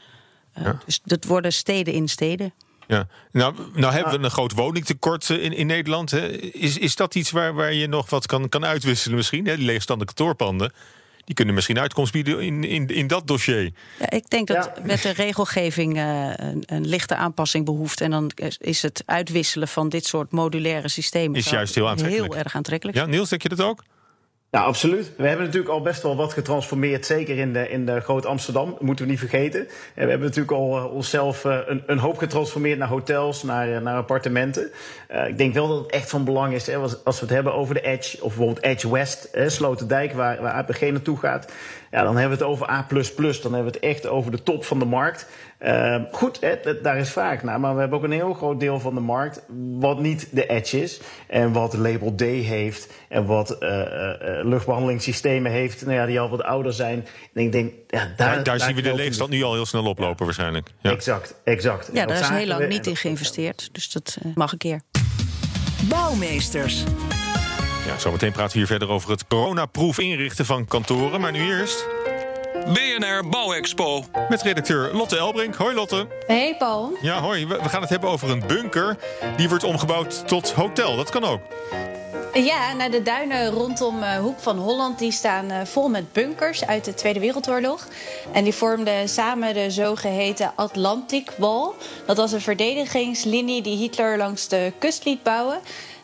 Ja. 0.55 0.79
Dus 0.85 1.01
dat 1.05 1.25
worden 1.25 1.53
steden 1.53 1.95
in 1.95 2.09
steden. 2.09 2.53
Ja, 2.91 3.07
nou, 3.33 3.55
nou 3.75 3.93
hebben 3.93 4.19
we 4.19 4.25
een 4.25 4.31
groot 4.31 4.53
woningtekort 4.53 5.29
in, 5.29 5.53
in 5.53 5.67
Nederland. 5.67 6.11
Hè. 6.11 6.29
Is, 6.39 6.79
is 6.79 6.97
dat 6.97 7.15
iets 7.15 7.31
waar, 7.31 7.55
waar 7.55 7.73
je 7.73 7.87
nog 7.87 8.11
wat 8.11 8.27
kan, 8.27 8.49
kan 8.49 8.65
uitwisselen 8.65 9.17
misschien? 9.17 9.47
Hè? 9.47 9.57
Die 9.57 9.65
leegstaande 9.65 10.05
kantoorpanden. 10.05 10.73
Die 11.25 11.35
kunnen 11.35 11.55
misschien 11.55 11.79
uitkomst 11.79 12.13
bieden 12.13 12.41
in, 12.41 12.65
in, 12.65 12.89
in 12.89 13.07
dat 13.07 13.27
dossier. 13.27 13.73
Ja, 13.99 14.11
ik 14.11 14.31
denk 14.31 14.47
dat 14.47 14.71
ja. 14.77 14.83
met 14.85 15.03
de 15.03 15.11
regelgeving 15.11 15.97
uh, 15.97 16.31
een, 16.37 16.63
een, 16.67 16.87
lichte 16.87 17.15
aanpassing 17.15 17.65
behoeft. 17.65 18.01
En 18.01 18.11
dan 18.11 18.31
is 18.59 18.83
het 18.83 19.03
uitwisselen 19.07 19.69
van 19.69 19.89
dit 19.89 20.07
soort 20.07 20.33
modulaire 20.33 20.89
systemen 20.89 21.39
is 21.39 21.51
juist 21.51 21.75
heel, 21.75 21.89
aantrekkelijk. 21.89 22.33
heel 22.33 22.43
erg 22.43 22.55
aantrekkelijk. 22.55 22.99
Ja, 22.99 23.07
Niels, 23.07 23.29
denk 23.29 23.43
je 23.43 23.49
dat 23.49 23.61
ook? 23.61 23.83
Ja, 24.53 24.61
absoluut. 24.61 25.13
We 25.17 25.27
hebben 25.27 25.45
natuurlijk 25.45 25.73
al 25.73 25.81
best 25.81 26.03
wel 26.03 26.17
wat 26.17 26.33
getransformeerd, 26.33 27.07
zeker 27.07 27.39
in 27.39 27.53
de, 27.53 27.69
in 27.69 27.87
de 27.87 28.01
Groot 28.01 28.27
Amsterdam, 28.27 28.71
dat 28.71 28.81
moeten 28.81 29.05
we 29.05 29.11
niet 29.11 29.21
vergeten. 29.21 29.61
En 29.61 30.05
we 30.05 30.11
hebben 30.11 30.27
natuurlijk 30.27 30.57
al 30.57 30.77
uh, 30.77 30.95
onszelf 30.95 31.45
uh, 31.45 31.59
een, 31.67 31.83
een, 31.87 31.99
hoop 31.99 32.19
getransformeerd 32.19 32.79
naar 32.79 32.89
hotels, 32.89 33.43
naar, 33.43 33.69
uh, 33.69 33.79
naar 33.79 33.97
appartementen. 33.97 34.71
ik 35.27 35.39
denk 35.39 35.55
wel 35.55 35.69
dat 35.69 35.79
het 35.79 35.91
echt 35.91 36.11
van 36.11 36.25
belang 36.25 36.55
is, 36.55 36.67
hè, 36.67 36.77
als, 36.77 37.05
als, 37.05 37.21
we 37.21 37.27
het 37.27 37.35
hebben 37.35 37.55
over 37.55 37.75
de 37.75 37.81
Edge, 37.81 38.17
of 38.17 38.37
bijvoorbeeld 38.37 38.65
Edge 38.65 38.91
West, 38.91 39.29
hè, 39.33 39.49
Sloterdijk, 39.49 40.13
waar, 40.13 40.43
waar 40.43 40.53
APG 40.53 40.81
naartoe 40.81 41.19
gaat. 41.19 41.53
Ja, 41.91 42.03
dan 42.03 42.17
hebben 42.17 42.39
we 42.39 42.45
het 42.45 42.53
over 42.53 42.71
A++, 42.71 42.87
dan 42.89 43.55
hebben 43.55 43.73
we 43.73 43.79
het 43.79 43.79
echt 43.79 44.07
over 44.07 44.31
de 44.31 44.43
top 44.43 44.65
van 44.65 44.79
de 44.79 44.85
markt. 44.85 45.27
Uh, 45.61 45.97
goed, 46.13 46.41
hè, 46.41 46.81
daar 46.83 46.99
is 46.99 47.11
vaak 47.11 47.43
naar. 47.43 47.61
Maar 47.61 47.75
we 47.75 47.81
hebben 47.81 47.99
ook 47.99 48.05
een 48.05 48.13
heel 48.13 48.35
groot 48.35 48.61
deel 48.61 48.81
van 48.81 48.95
de 48.95 49.01
markt. 49.01 49.43
wat 49.79 50.01
niet 50.01 50.29
de 50.31 50.47
edge 50.47 50.83
is. 50.83 51.01
En 51.27 51.53
wat 51.53 51.75
label 51.77 52.15
D 52.15 52.21
heeft. 52.21 52.93
En 53.09 53.27
wat 53.27 53.57
uh, 53.61 53.69
uh, 53.69 53.85
luchtbehandelingssystemen 54.45 55.53
heeft. 55.53 55.85
Nou 55.85 55.97
ja, 55.97 56.07
die 56.07 56.21
al 56.21 56.29
wat 56.29 56.43
ouder 56.43 56.73
zijn. 56.73 57.07
En 57.35 57.43
ik 57.43 57.53
denk, 57.53 57.73
ja, 57.87 57.99
daar, 57.99 58.35
daar, 58.35 58.45
daar 58.45 58.61
zien 58.61 58.75
we 58.75 58.83
de 58.83 58.95
leegstand 58.95 59.31
nu 59.31 59.43
al 59.43 59.55
heel 59.55 59.67
snel 59.67 59.85
oplopen, 59.85 60.17
ja. 60.19 60.25
waarschijnlijk. 60.25 60.71
Ja. 60.81 60.91
Exact, 60.91 61.35
exact. 61.45 61.91
Ja, 61.93 62.07
daar 62.07 62.21
is 62.21 62.29
heel 62.29 62.47
lang 62.47 62.69
niet 62.69 62.87
in 62.87 62.97
geïnvesteerd. 62.97 63.69
Dus 63.73 63.93
dat 63.93 64.19
mag 64.35 64.53
een 64.53 64.59
keer. 64.59 64.81
Bouwmeesters. 65.89 66.85
Ja, 67.87 67.99
zometeen 67.99 68.33
praten 68.33 68.53
we 68.53 68.59
hier 68.59 68.67
verder 68.67 68.89
over 68.89 69.11
het 69.11 69.27
coronaproof 69.27 69.99
inrichten 69.99 70.47
van 70.47 70.67
kantoren. 70.67 71.21
Maar 71.21 71.33
nu 71.33 71.59
eerst. 71.59 71.87
BNR 72.73 73.29
Bouwexpo. 73.29 74.05
Met 74.29 74.43
redacteur 74.43 74.91
Lotte 74.93 75.17
Elbrink. 75.17 75.55
Hoi 75.55 75.75
Lotte. 75.75 76.07
Hey 76.27 76.57
Paul. 76.59 76.97
Ja, 77.01 77.21
hoi. 77.21 77.47
We 77.47 77.69
gaan 77.69 77.81
het 77.81 77.91
hebben 77.91 78.11
over 78.11 78.31
een 78.31 78.43
bunker 78.47 78.97
die 79.37 79.49
wordt 79.49 79.65
omgebouwd 79.65 80.29
tot 80.29 80.53
hotel. 80.53 80.97
Dat 80.97 81.11
kan 81.11 81.25
ook. 81.25 81.41
Ja, 82.35 82.73
nou, 82.73 82.91
de 82.91 83.03
duinen 83.03 83.51
rondom 83.51 84.03
uh, 84.03 84.19
Hoek 84.19 84.39
van 84.39 84.59
Holland 84.59 84.99
die 84.99 85.13
staan 85.13 85.51
uh, 85.51 85.61
vol 85.65 85.89
met 85.89 86.13
bunkers 86.13 86.67
uit 86.67 86.85
de 86.85 86.95
Tweede 86.95 87.21
Wereldoorlog. 87.21 87.87
En 88.33 88.45
die 88.45 88.55
vormden 88.55 89.09
samen 89.09 89.55
de 89.55 89.71
zogeheten 89.71 90.53
Atlantic 90.55 91.31
Wall. 91.37 91.71
Dat 92.07 92.17
was 92.17 92.33
een 92.33 92.41
verdedigingslinie 92.41 93.63
die 93.63 93.77
Hitler 93.77 94.17
langs 94.17 94.49
de 94.49 94.73
kust 94.79 95.05
liet 95.05 95.23
bouwen. 95.23 95.61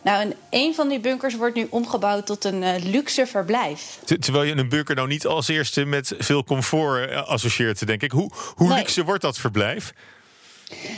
Nou, 0.07 0.21
en 0.21 0.35
een 0.51 0.75
van 0.75 0.89
die 0.89 1.01
bunkers 1.01 1.35
wordt 1.35 1.55
nu 1.55 1.67
omgebouwd 1.71 2.27
tot 2.27 2.45
een 2.45 2.63
uh, 2.63 2.75
luxe 2.83 3.27
verblijf. 3.27 3.99
Terwijl 4.19 4.45
je 4.45 4.57
een 4.57 4.69
bunker 4.69 4.95
nou 4.95 5.09
niet 5.09 5.27
als 5.27 5.49
eerste 5.49 5.85
met 5.85 6.15
veel 6.19 6.45
comfort 6.45 7.15
associeert, 7.15 7.87
denk 7.87 8.03
ik. 8.03 8.11
Hoe, 8.11 8.31
hoe 8.55 8.69
nee. 8.69 8.79
luxe 8.79 9.05
wordt 9.05 9.23
dat 9.23 9.39
verblijf? 9.39 9.93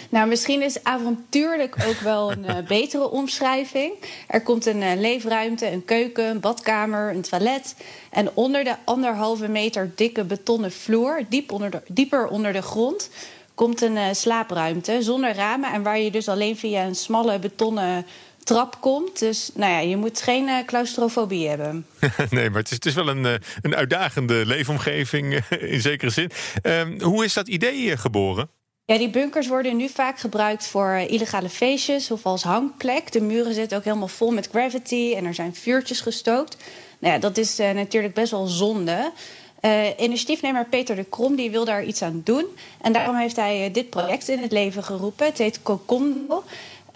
Nou, 0.09 0.29
misschien 0.29 0.63
is 0.63 0.85
avontuurlijk 0.85 1.77
ook 1.87 2.01
wel 2.01 2.33
een 2.33 2.45
uh, 2.45 2.57
betere 2.79 3.11
omschrijving. 3.11 3.93
Er 4.27 4.43
komt 4.43 4.67
een 4.67 4.83
uh, 4.83 4.95
leefruimte, 4.97 5.71
een 5.71 5.85
keuken, 5.85 6.25
een 6.25 6.41
badkamer, 6.41 7.15
een 7.15 7.23
toilet. 7.23 7.75
En 8.11 8.31
onder 8.35 8.65
de 8.65 8.75
anderhalve 8.85 9.49
meter 9.49 9.93
dikke 9.95 10.25
betonnen 10.25 10.73
vloer, 10.73 11.25
diep 11.29 11.53
onder 11.53 11.71
de, 11.71 11.83
dieper 11.87 12.27
onder 12.27 12.53
de 12.53 12.63
grond, 12.63 13.11
komt 13.55 13.81
een 13.81 13.97
uh, 13.97 14.05
slaapruimte 14.13 15.03
zonder 15.03 15.35
ramen. 15.35 15.73
En 15.73 15.83
waar 15.83 15.99
je 15.99 16.11
dus 16.11 16.29
alleen 16.29 16.57
via 16.57 16.85
een 16.85 16.95
smalle 16.95 17.39
betonnen 17.39 18.07
trap 18.49 18.81
komt. 18.81 19.19
Dus 19.19 19.51
nou 19.55 19.73
ja, 19.73 19.79
je 19.79 19.97
moet 19.97 20.23
geen 20.23 20.49
uh, 20.49 20.57
claustrofobie 20.67 21.49
hebben. 21.49 21.87
nee, 22.31 22.51
maar 22.51 22.59
het 22.59 22.71
is, 22.71 22.75
het 22.75 22.87
is 22.87 22.95
wel 22.95 23.09
een, 23.09 23.41
een 23.63 23.75
uitdagende 23.75 24.47
leefomgeving 24.47 25.35
in 25.75 25.81
zekere 25.81 26.11
zin. 26.11 26.31
Uh, 26.63 27.03
hoe 27.03 27.25
is 27.25 27.33
dat 27.33 27.49
idee 27.49 27.97
geboren? 27.97 28.51
Ja, 28.85 28.99
die 28.99 29.11
bunkers 29.11 29.49
worden 29.49 29.77
nu 29.77 29.89
vaak 29.89 30.19
gebruikt 30.19 30.67
voor 30.67 31.05
illegale 31.07 31.49
feestjes 31.49 32.11
of 32.11 32.27
als 32.27 32.43
hangplek. 32.43 33.13
De 33.13 33.21
muren 33.21 33.55
zitten 33.55 33.79
ook 33.79 33.85
helemaal 33.85 34.09
vol 34.09 34.31
met 34.31 34.49
gravity 34.51 35.15
en 35.17 35.25
er 35.25 35.35
zijn 35.35 35.55
vuurtjes 35.55 36.01
gestookt. 36.01 36.57
Nou 36.99 37.15
ja, 37.15 37.21
dat 37.21 37.37
is 37.37 37.57
natuurlijk 37.57 38.15
best 38.15 38.31
wel 38.31 38.47
zonde. 38.47 39.13
Uh, 39.63 39.87
initiatiefnemer 39.99 40.67
Peter 40.67 40.97
de 40.97 41.05
Krom 41.05 41.37
die 41.37 41.51
wil 41.51 41.65
daar 41.65 41.85
iets 41.85 42.03
aan 42.03 42.21
doen. 42.25 42.45
En 42.81 42.93
daarom 42.93 43.17
heeft 43.17 43.37
hij 43.37 43.67
uh, 43.67 43.75
dit 43.75 43.91
project 43.91 44.29
in 44.29 44.39
het 44.39 44.53
leven 44.53 44.85
geroepen. 44.85 45.27
Het 45.27 45.39
heet 45.39 45.63
Cocondo. 45.63 46.45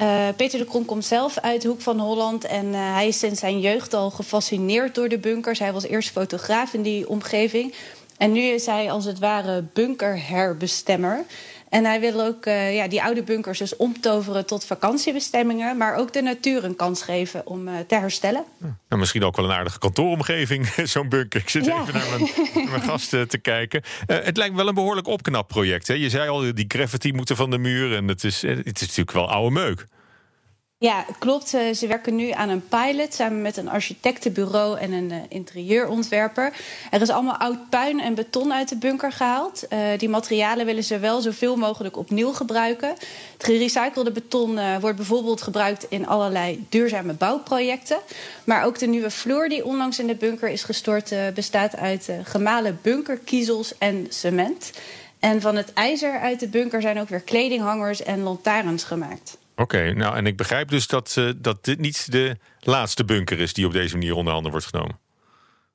Uh, 0.02 0.28
Peter 0.36 0.58
de 0.58 0.64
Krom 0.64 0.84
komt 0.84 1.04
zelf 1.04 1.38
uit 1.38 1.62
de 1.62 1.68
Hoek 1.68 1.80
van 1.80 1.98
Holland. 1.98 2.44
En 2.44 2.66
uh, 2.66 2.94
hij 2.94 3.08
is 3.08 3.18
sinds 3.18 3.40
zijn 3.40 3.60
jeugd 3.60 3.94
al 3.94 4.10
gefascineerd 4.10 4.94
door 4.94 5.08
de 5.08 5.18
bunkers. 5.18 5.58
Hij 5.58 5.72
was 5.72 5.84
eerst 5.84 6.10
fotograaf 6.10 6.74
in 6.74 6.82
die 6.82 7.08
omgeving. 7.08 7.74
En 8.16 8.32
nu 8.32 8.40
is 8.40 8.66
hij 8.66 8.90
als 8.90 9.04
het 9.04 9.18
ware 9.18 9.64
bunkerherbestemmer. 9.72 11.24
En 11.72 11.84
hij 11.84 12.00
wil 12.00 12.20
ook 12.20 12.46
uh, 12.46 12.74
ja, 12.74 12.88
die 12.88 13.02
oude 13.02 13.22
bunkers 13.22 13.58
dus 13.58 13.76
omtoveren 13.76 14.46
tot 14.46 14.64
vakantiebestemmingen. 14.64 15.76
Maar 15.76 15.96
ook 15.96 16.12
de 16.12 16.22
natuur 16.22 16.64
een 16.64 16.76
kans 16.76 17.02
geven 17.02 17.46
om 17.46 17.68
uh, 17.68 17.74
te 17.86 17.94
herstellen. 17.94 18.44
Nou, 18.58 19.00
misschien 19.00 19.24
ook 19.24 19.36
wel 19.36 19.44
een 19.44 19.52
aardige 19.52 19.78
kantooromgeving, 19.78 20.66
zo'n 20.92 21.08
bunker. 21.08 21.40
Ik 21.40 21.48
zit 21.48 21.64
ja. 21.64 21.80
even 21.80 21.94
naar 21.94 22.06
mijn, 22.10 22.70
mijn 22.70 22.82
gasten 22.82 23.28
te 23.28 23.38
kijken. 23.38 23.82
Uh, 24.06 24.16
het 24.22 24.36
lijkt 24.36 24.54
wel 24.54 24.68
een 24.68 24.74
behoorlijk 24.74 25.06
opknapproject. 25.06 25.88
Hè? 25.88 25.94
Je 25.94 26.10
zei 26.10 26.28
al, 26.28 26.54
die 26.54 26.64
graffiti 26.68 27.12
moeten 27.12 27.36
van 27.36 27.50
de 27.50 27.58
muur. 27.58 27.96
En 27.96 28.08
het 28.08 28.24
is, 28.24 28.42
het 28.42 28.80
is 28.80 28.80
natuurlijk 28.80 29.12
wel 29.12 29.30
oude 29.30 29.50
meuk. 29.50 29.86
Ja, 30.82 31.04
klopt. 31.18 31.48
Ze 31.48 31.86
werken 31.88 32.16
nu 32.16 32.30
aan 32.30 32.48
een 32.48 32.68
pilot 32.68 33.14
samen 33.14 33.42
met 33.42 33.56
een 33.56 33.68
architectenbureau 33.68 34.78
en 34.78 34.92
een 34.92 35.10
uh, 35.10 35.16
interieurontwerper. 35.28 36.52
Er 36.90 37.00
is 37.00 37.10
allemaal 37.10 37.36
oud 37.36 37.68
puin 37.70 38.00
en 38.00 38.14
beton 38.14 38.52
uit 38.52 38.68
de 38.68 38.76
bunker 38.76 39.12
gehaald. 39.12 39.64
Uh, 39.70 39.78
die 39.98 40.08
materialen 40.08 40.66
willen 40.66 40.84
ze 40.84 40.98
wel 40.98 41.20
zoveel 41.20 41.56
mogelijk 41.56 41.96
opnieuw 41.96 42.32
gebruiken. 42.32 42.88
Het 43.32 43.44
gerecyclede 43.44 44.10
beton 44.10 44.80
wordt 44.80 44.96
bijvoorbeeld 44.96 45.42
gebruikt 45.42 45.86
in 45.88 46.06
allerlei 46.06 46.66
duurzame 46.68 47.12
bouwprojecten. 47.12 47.98
Maar 48.44 48.64
ook 48.64 48.78
de 48.78 48.86
nieuwe 48.86 49.10
vloer 49.10 49.48
die 49.48 49.64
onlangs 49.64 49.98
in 49.98 50.06
de 50.06 50.14
bunker 50.14 50.48
is 50.48 50.62
gestort 50.62 51.14
bestaat 51.34 51.76
uit 51.76 52.08
gemalen 52.22 52.78
bunkerkiezels 52.82 53.78
en 53.78 54.06
cement. 54.08 54.70
En 55.18 55.40
van 55.40 55.56
het 55.56 55.72
ijzer 55.72 56.20
uit 56.20 56.40
de 56.40 56.48
bunker 56.48 56.80
zijn 56.80 57.00
ook 57.00 57.08
weer 57.08 57.20
kledinghangers 57.20 58.02
en 58.02 58.22
lantaarns 58.22 58.84
gemaakt. 58.84 59.40
Oké, 59.62 59.76
okay, 59.76 59.90
nou 59.90 60.16
en 60.16 60.26
ik 60.26 60.36
begrijp 60.36 60.68
dus 60.68 60.86
dat, 60.86 61.14
uh, 61.18 61.30
dat 61.36 61.64
dit 61.64 61.78
niet 61.78 62.12
de 62.12 62.36
laatste 62.60 63.04
bunker 63.04 63.40
is 63.40 63.52
die 63.52 63.66
op 63.66 63.72
deze 63.72 63.96
manier 63.96 64.14
onder 64.14 64.32
handen 64.32 64.50
wordt 64.50 64.66
genomen. 64.66 64.98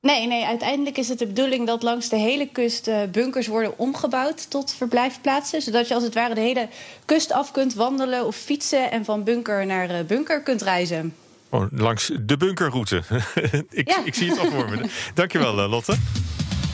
Nee, 0.00 0.26
nee, 0.26 0.44
uiteindelijk 0.44 0.96
is 0.98 1.08
het 1.08 1.18
de 1.18 1.26
bedoeling 1.26 1.66
dat 1.66 1.82
langs 1.82 2.08
de 2.08 2.16
hele 2.16 2.48
kust 2.48 2.88
uh, 2.88 3.02
bunkers 3.12 3.46
worden 3.46 3.78
omgebouwd 3.78 4.50
tot 4.50 4.74
verblijfplaatsen. 4.74 5.62
Zodat 5.62 5.88
je 5.88 5.94
als 5.94 6.02
het 6.02 6.14
ware 6.14 6.34
de 6.34 6.40
hele 6.40 6.68
kust 7.04 7.32
af 7.32 7.50
kunt 7.50 7.74
wandelen 7.74 8.26
of 8.26 8.36
fietsen 8.36 8.90
en 8.90 9.04
van 9.04 9.24
bunker 9.24 9.66
naar 9.66 9.90
uh, 9.90 10.00
bunker 10.06 10.42
kunt 10.42 10.62
reizen. 10.62 11.14
Oh, 11.48 11.66
langs 11.70 12.10
de 12.20 12.36
bunkerroute. 12.36 12.96
ik, 13.70 13.88
ja. 13.88 14.04
ik 14.04 14.14
zie 14.14 14.30
het 14.30 14.38
al 14.38 14.50
voor 14.50 14.70
me. 14.70 14.88
Dankjewel, 15.14 15.68
Lotte. 15.68 15.96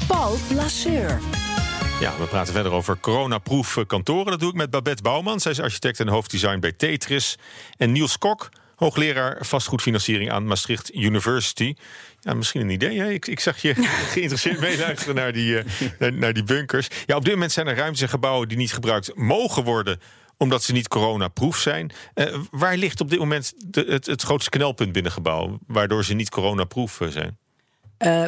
Paul 0.07 0.37
Lasseur. 0.55 1.21
Ja, 2.01 2.19
we 2.19 2.27
praten 2.29 2.53
verder 2.53 2.73
over 2.73 2.99
coronaproof 3.01 3.79
kantoren. 3.87 4.31
Dat 4.31 4.41
doe 4.41 4.49
ik 4.49 4.55
met 4.55 4.71
Babette 4.71 5.03
Bouwman. 5.03 5.41
Zij 5.41 5.53
is 5.53 5.61
architect 5.61 6.01
en 6.01 6.09
hoofddesign 6.09 6.59
bij 6.59 6.73
Tetris. 6.73 7.39
En 7.77 7.93
Niels 7.93 8.19
Kok, 8.19 8.49
hoogleraar 8.77 9.47
vastgoedfinanciering 9.47 10.31
aan 10.31 10.47
Maastricht 10.47 10.95
University. 10.95 11.75
Ja, 12.21 12.35
misschien 12.35 12.61
een 12.61 12.71
idee. 12.71 12.99
Hè? 12.99 13.11
Ik, 13.11 13.27
ik 13.27 13.41
zag 13.41 13.59
je 13.63 13.75
geïnteresseerd 14.13 14.61
meeluisteren 14.61 15.15
naar 15.15 15.33
die, 15.33 15.53
uh, 15.53 15.65
naar, 15.99 16.13
naar, 16.13 16.33
die 16.33 16.43
bunkers. 16.43 16.89
Ja, 17.07 17.17
op 17.17 17.25
dit 17.25 17.33
moment 17.33 17.53
zijn 17.53 17.67
er 17.67 17.77
ruimtes 17.77 18.03
en 18.03 18.09
gebouwen 18.09 18.49
die 18.49 18.57
niet 18.57 18.73
gebruikt 18.73 19.15
mogen 19.15 19.65
worden 19.65 20.01
omdat 20.37 20.63
ze 20.63 20.73
niet 20.73 20.89
coronaproof 20.89 21.57
zijn. 21.57 21.93
Uh, 22.15 22.39
waar 22.51 22.77
ligt 22.77 23.01
op 23.01 23.11
dit 23.11 23.19
moment 23.19 23.53
de, 23.57 23.85
het, 23.89 24.07
het 24.07 24.23
grootste 24.23 24.51
knelpunt 24.51 24.93
binnen 24.93 25.13
gebouw, 25.13 25.59
waardoor 25.67 26.05
ze 26.05 26.15
niet 26.15 26.31
coronaproof 26.31 27.01
zijn? 27.09 27.39
Uh, 27.99 28.25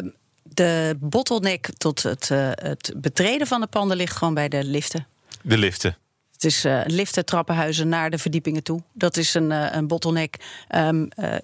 de 0.53 0.97
bottleneck 0.99 1.69
tot 1.77 2.03
het, 2.03 2.29
uh, 2.31 2.49
het 2.53 2.93
betreden 2.97 3.47
van 3.47 3.61
de 3.61 3.67
panden 3.67 3.97
ligt 3.97 4.15
gewoon 4.15 4.33
bij 4.33 4.49
de 4.49 4.63
liften. 4.63 5.07
De 5.41 5.57
liften. 5.57 5.97
Het 6.37 6.45
is 6.45 6.65
uh, 6.65 6.81
liften, 6.85 7.25
trappenhuizen 7.25 7.87
naar 7.87 8.09
de 8.09 8.17
verdiepingen 8.17 8.63
toe. 8.63 8.81
Dat 8.93 9.17
is 9.17 9.33
een, 9.33 9.51
uh, 9.51 9.67
een 9.71 9.87
bottleneck. 9.87 10.35
Um, 10.75 11.07
uh, 11.19 11.35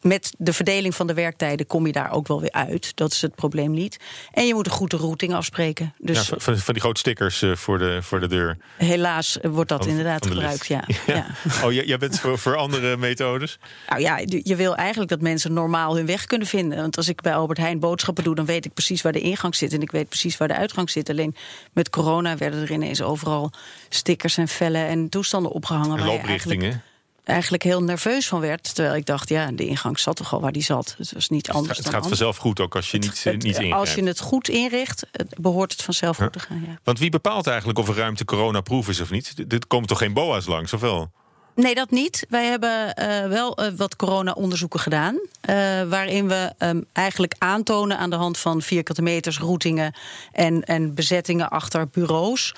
met 0.00 0.34
de 0.38 0.52
verdeling 0.52 0.94
van 0.94 1.06
de 1.06 1.14
werktijden 1.14 1.66
kom 1.66 1.86
je 1.86 1.92
daar 1.92 2.12
ook 2.12 2.26
wel 2.26 2.40
weer 2.40 2.52
uit. 2.52 2.96
Dat 2.96 3.12
is 3.12 3.22
het 3.22 3.34
probleem 3.34 3.70
niet. 3.70 3.96
En 4.32 4.46
je 4.46 4.54
moet 4.54 4.66
een 4.66 4.72
goede 4.72 4.96
routing 4.96 5.34
afspreken. 5.34 5.94
Dus 5.98 6.28
ja, 6.28 6.36
van, 6.38 6.58
van 6.58 6.74
die 6.74 6.82
grote 6.82 7.00
stickers 7.00 7.44
voor, 7.52 7.78
de, 7.78 7.98
voor 8.02 8.20
de 8.20 8.26
deur. 8.26 8.56
Helaas 8.76 9.38
wordt 9.42 9.68
dat 9.68 9.80
van, 9.80 9.88
inderdaad 9.88 10.26
van 10.26 10.32
gebruikt, 10.36 10.66
ja. 10.66 10.84
ja. 11.06 11.14
ja. 11.14 11.26
Oh, 11.66 11.72
jij 11.72 11.98
bent 11.98 12.20
voor, 12.20 12.38
voor 12.38 12.56
andere 12.56 12.96
methodes? 12.96 13.58
Nou 13.88 14.00
ja, 14.00 14.20
je 14.42 14.56
wil 14.56 14.76
eigenlijk 14.76 15.10
dat 15.10 15.20
mensen 15.20 15.52
normaal 15.52 15.96
hun 15.96 16.06
weg 16.06 16.24
kunnen 16.24 16.46
vinden. 16.46 16.78
Want 16.78 16.96
als 16.96 17.08
ik 17.08 17.20
bij 17.20 17.34
Albert 17.34 17.58
Heijn 17.58 17.80
boodschappen 17.80 18.24
doe... 18.24 18.34
dan 18.34 18.44
weet 18.44 18.64
ik 18.64 18.74
precies 18.74 19.02
waar 19.02 19.12
de 19.12 19.20
ingang 19.20 19.54
zit 19.54 19.72
en 19.72 19.82
ik 19.82 19.90
weet 19.90 20.08
precies 20.08 20.36
waar 20.36 20.48
de 20.48 20.56
uitgang 20.56 20.90
zit. 20.90 21.10
Alleen 21.10 21.36
met 21.72 21.90
corona 21.90 22.36
werden 22.36 22.62
er 22.62 22.72
ineens 22.72 23.02
overal 23.02 23.52
stickers 23.88 24.33
en 24.38 24.48
vellen 24.48 24.86
en 24.86 25.08
toestanden 25.08 25.52
opgehangen. 25.52 25.98
En 25.98 26.06
looprichtingen? 26.06 26.82
eigenlijk 27.24 27.62
heel 27.62 27.82
nerveus 27.82 28.28
van 28.28 28.40
werd. 28.40 28.74
Terwijl 28.74 28.96
ik 28.96 29.06
dacht, 29.06 29.28
ja, 29.28 29.50
de 29.52 29.66
ingang 29.66 29.98
zat 29.98 30.16
toch 30.16 30.32
al 30.32 30.40
waar 30.40 30.52
die 30.52 30.62
zat. 30.62 30.94
Het 30.98 31.12
was 31.12 31.28
niet 31.28 31.50
anders. 31.50 31.76
Het, 31.76 31.86
het 31.86 31.94
gaat 31.94 32.06
vanzelf 32.06 32.36
goed 32.36 32.60
ook 32.60 32.76
als 32.76 32.90
je 32.90 32.98
niet, 32.98 33.24
het, 33.24 33.32
niet 33.34 33.44
ingrijpt. 33.44 33.74
Als 33.74 33.94
je 33.94 34.02
het 34.02 34.20
goed 34.20 34.48
inricht, 34.48 35.06
behoort 35.40 35.72
het 35.72 35.82
vanzelf 35.82 36.16
goed 36.16 36.32
te 36.32 36.38
gaan. 36.38 36.62
Ja. 36.66 36.78
Want 36.82 36.98
wie 36.98 37.10
bepaalt 37.10 37.46
eigenlijk 37.46 37.78
of 37.78 37.88
een 37.88 37.94
ruimte 37.94 38.24
coronaproof 38.24 38.88
is 38.88 39.00
of 39.00 39.10
niet? 39.10 39.50
Dit 39.50 39.66
komen 39.66 39.88
toch 39.88 39.98
geen 39.98 40.12
BOA's 40.12 40.46
langs, 40.46 40.72
of 40.72 40.80
wel? 40.80 41.10
Nee, 41.54 41.74
dat 41.74 41.90
niet. 41.90 42.26
Wij 42.28 42.46
hebben 42.46 42.94
uh, 42.98 43.28
wel 43.28 43.62
uh, 43.62 43.68
wat 43.76 43.96
corona-onderzoeken 43.96 44.80
gedaan. 44.80 45.14
Uh, 45.14 45.82
waarin 45.82 46.28
we 46.28 46.52
um, 46.58 46.84
eigenlijk 46.92 47.34
aantonen 47.38 47.98
aan 47.98 48.10
de 48.10 48.16
hand 48.16 48.38
van 48.38 48.62
vierkante 48.62 49.02
meters, 49.02 49.38
routingen 49.38 49.94
en, 50.32 50.64
en 50.64 50.94
bezettingen 50.94 51.50
achter 51.50 51.88
bureaus. 51.88 52.54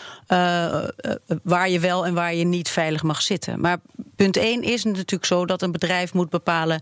waar 1.42 1.68
je 1.68 1.80
wel 1.80 2.06
en 2.06 2.14
waar 2.14 2.35
je 2.35 2.44
niet 2.44 2.68
veilig 2.68 3.02
mag 3.02 3.22
zitten. 3.22 3.61
Maar 3.61 3.78
punt 4.16 4.37
1 4.37 4.62
is 4.62 4.85
natuurlijk 4.85 5.24
zo 5.24 5.46
dat 5.46 5.62
een 5.62 5.72
bedrijf 5.72 6.14
moet 6.14 6.30
bepalen 6.30 6.80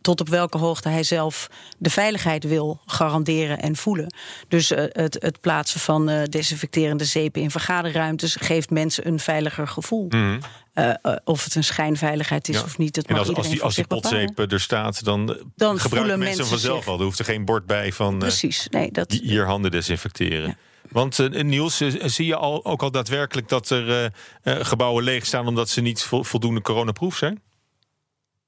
tot 0.00 0.20
op 0.20 0.28
welke 0.28 0.58
hoogte 0.58 0.88
hij 0.88 1.02
zelf 1.02 1.50
de 1.78 1.90
veiligheid 1.90 2.44
wil 2.44 2.80
garanderen 2.86 3.60
en 3.60 3.76
voelen. 3.76 4.14
Dus 4.48 4.68
het, 4.68 5.16
het, 5.20 5.40
plaatsen 5.40 5.80
van 5.80 6.06
desinfecterende 6.30 7.04
zeepen 7.04 7.42
in 7.42 7.50
vergaderruimtes 7.50 8.36
geeft 8.40 8.70
mensen 8.70 9.06
een 9.06 9.18
veiliger 9.18 9.68
gevoel. 9.68 10.06
Mm. 10.08 10.38
Uh, 10.74 10.94
uh, 11.02 11.16
of 11.24 11.44
het 11.44 11.54
een 11.54 11.64
schijnveiligheid 11.64 12.48
is 12.48 12.56
ja. 12.56 12.62
of 12.62 12.78
niet. 12.78 12.94
Dat 12.94 13.04
en 13.04 13.16
als, 13.16 13.34
als 13.34 13.48
die, 13.48 13.62
als 13.62 13.74
die 13.74 13.86
potzeep 13.86 14.38
er 14.38 14.60
staat, 14.60 15.04
dan, 15.04 15.26
dan 15.56 15.78
gebruiken 15.78 16.18
mensen, 16.18 16.36
mensen 16.36 16.46
vanzelf 16.46 16.78
zich. 16.78 16.88
al. 16.88 16.98
Er 16.98 17.04
hoeft 17.04 17.18
er 17.18 17.24
geen 17.24 17.44
bord 17.44 17.66
bij 17.66 17.92
van 17.92 18.18
Precies. 18.18 18.68
Nee, 18.70 18.92
dat... 18.92 19.12
hier 19.12 19.44
handen 19.46 19.70
desinfecteren. 19.70 20.48
Ja. 20.48 20.56
Want 20.90 21.18
uh, 21.18 21.42
Niels, 21.42 21.76
zie 22.04 22.26
je 22.26 22.36
al, 22.36 22.64
ook 22.64 22.82
al 22.82 22.90
daadwerkelijk 22.90 23.48
dat 23.48 23.70
er 23.70 24.12
gebouwen 24.44 25.04
leeg 25.04 25.26
staan 25.26 25.46
omdat 25.46 25.68
ze 25.68 25.80
niet 25.80 26.02
vo 26.02 26.22
voldoende 26.22 26.60
coronaproof 26.60 27.16
zijn? 27.16 27.42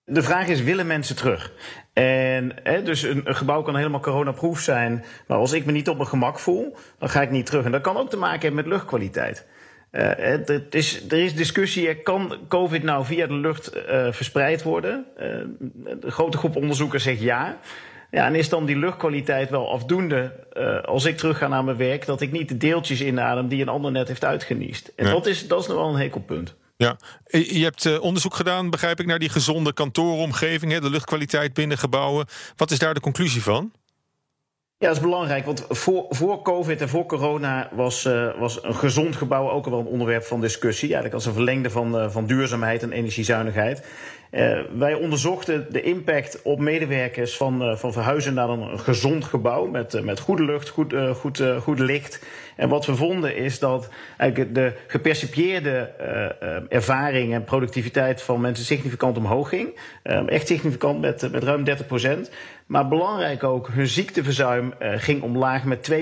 De 0.08 0.22
vraag 0.22 0.46
is, 0.46 0.62
willen 0.62 0.86
mensen 0.86 1.16
terug? 1.16 1.52
En 1.92 2.54
hè, 2.62 2.82
dus 2.82 3.02
een, 3.02 3.28
een, 3.28 3.36
gebouw 3.36 3.62
kan 3.62 3.76
helemaal 3.76 4.00
coronaproof 4.00 4.60
zijn. 4.60 5.04
Maar 5.26 5.38
als 5.38 5.52
ik 5.52 5.64
me 5.64 5.72
niet 5.72 5.88
op 5.88 5.96
mijn 5.96 6.08
gemak 6.08 6.38
voel, 6.38 6.76
dan 6.98 7.08
ga 7.08 7.22
ik 7.22 7.30
niet 7.30 7.46
terug. 7.46 7.64
En 7.64 7.72
dat 7.72 7.80
kan 7.80 7.96
ook 7.96 8.10
te 8.10 8.16
maken 8.16 8.40
hebben 8.40 8.64
met 8.64 8.66
luchtkwaliteit. 8.66 9.46
Het 9.98 10.74
is, 10.74 11.04
er 11.08 11.18
is 11.18 11.34
discussie, 11.34 11.94
kan 11.94 12.36
COVID 12.48 12.82
nou 12.82 13.04
via 13.04 13.26
de 13.26 13.34
lucht 13.34 13.70
verspreid 14.10 14.62
worden? 14.62 15.04
de 16.00 16.10
grote 16.10 16.38
groep 16.38 16.56
onderzoekers 16.56 17.02
zegt 17.02 17.20
ja. 17.20 17.58
Ja, 18.10 18.26
en 18.26 18.34
is 18.34 18.48
dan 18.48 18.66
die 18.66 18.76
luchtkwaliteit 18.76 19.50
wel 19.50 19.72
afdoende 19.72 20.32
als 20.84 21.04
ik 21.04 21.16
terug 21.16 21.38
ga 21.38 21.48
naar 21.48 21.64
mijn 21.64 21.76
werk, 21.76 22.06
dat 22.06 22.20
ik 22.20 22.32
niet 22.32 22.48
de 22.48 22.56
deeltjes 22.56 23.00
inadem 23.00 23.48
die 23.48 23.62
een 23.62 23.68
ander 23.68 23.92
net 23.92 24.08
heeft 24.08 24.24
uitgeniest? 24.24 24.92
En 24.96 25.10
dat, 25.10 25.26
is, 25.26 25.48
dat 25.48 25.60
is 25.60 25.66
nog 25.66 25.76
wel 25.76 25.88
een 25.88 26.00
hekelpunt. 26.00 26.54
Ja, 26.76 26.96
je 27.26 27.62
hebt 27.62 27.98
onderzoek 27.98 28.34
gedaan, 28.34 28.70
begrijp 28.70 29.00
ik, 29.00 29.06
naar 29.06 29.18
die 29.18 29.28
gezonde 29.28 29.72
kantooromgeving, 29.72 30.78
de 30.78 30.90
luchtkwaliteit 30.90 31.54
binnen 31.54 31.78
gebouwen. 31.78 32.26
Wat 32.56 32.70
is 32.70 32.78
daar 32.78 32.94
de 32.94 33.00
conclusie 33.00 33.42
van? 33.42 33.72
Ja, 34.78 34.86
dat 34.86 34.96
is 34.96 35.02
belangrijk, 35.02 35.44
want 35.44 35.64
voor, 35.68 36.06
voor 36.08 36.42
COVID 36.42 36.80
en 36.80 36.88
voor 36.88 37.06
corona 37.06 37.68
was, 37.72 38.04
uh, 38.04 38.38
was 38.38 38.64
een 38.64 38.74
gezond 38.74 39.16
gebouw 39.16 39.50
ook 39.50 39.64
wel 39.64 39.78
een 39.78 39.86
onderwerp 39.86 40.24
van 40.24 40.40
discussie. 40.40 40.86
Eigenlijk 40.86 41.14
als 41.14 41.26
een 41.26 41.32
verlengde 41.32 41.70
van, 41.70 41.96
uh, 41.96 42.10
van 42.10 42.26
duurzaamheid 42.26 42.82
en 42.82 42.92
energiezuinigheid. 42.92 43.86
Uh, 44.30 44.60
wij 44.78 44.94
onderzochten 44.94 45.66
de 45.70 45.82
impact 45.82 46.42
op 46.42 46.58
medewerkers 46.58 47.36
van, 47.36 47.78
van 47.78 47.92
verhuizen 47.92 48.34
naar 48.34 48.48
een 48.48 48.78
gezond 48.78 49.24
gebouw 49.24 49.66
met, 49.66 50.04
met 50.04 50.20
goede 50.20 50.44
lucht, 50.44 50.68
goed, 50.68 50.94
goed, 51.14 51.42
goed 51.60 51.78
licht. 51.78 52.24
En 52.56 52.68
wat 52.68 52.86
we 52.86 52.94
vonden 52.94 53.36
is 53.36 53.58
dat 53.58 53.88
eigenlijk 54.16 54.54
de 54.54 54.72
gepercipieerde 54.86 55.78
ervaring 56.68 57.32
en 57.32 57.44
productiviteit 57.44 58.22
van 58.22 58.40
mensen 58.40 58.64
significant 58.64 59.16
omhoog 59.16 59.48
ging. 59.48 59.78
echt 60.26 60.46
significant 60.46 61.00
met, 61.00 61.32
met 61.32 61.42
ruim 61.42 61.64
30 61.64 61.86
procent. 61.86 62.30
Maar 62.66 62.88
belangrijk 62.88 63.44
ook, 63.44 63.68
hun 63.68 63.86
ziekteverzuim 63.86 64.74
uh, 64.80 64.92
ging 64.96 65.22
omlaag 65.22 65.64
met 65.64 65.90
2%. 65.90 65.94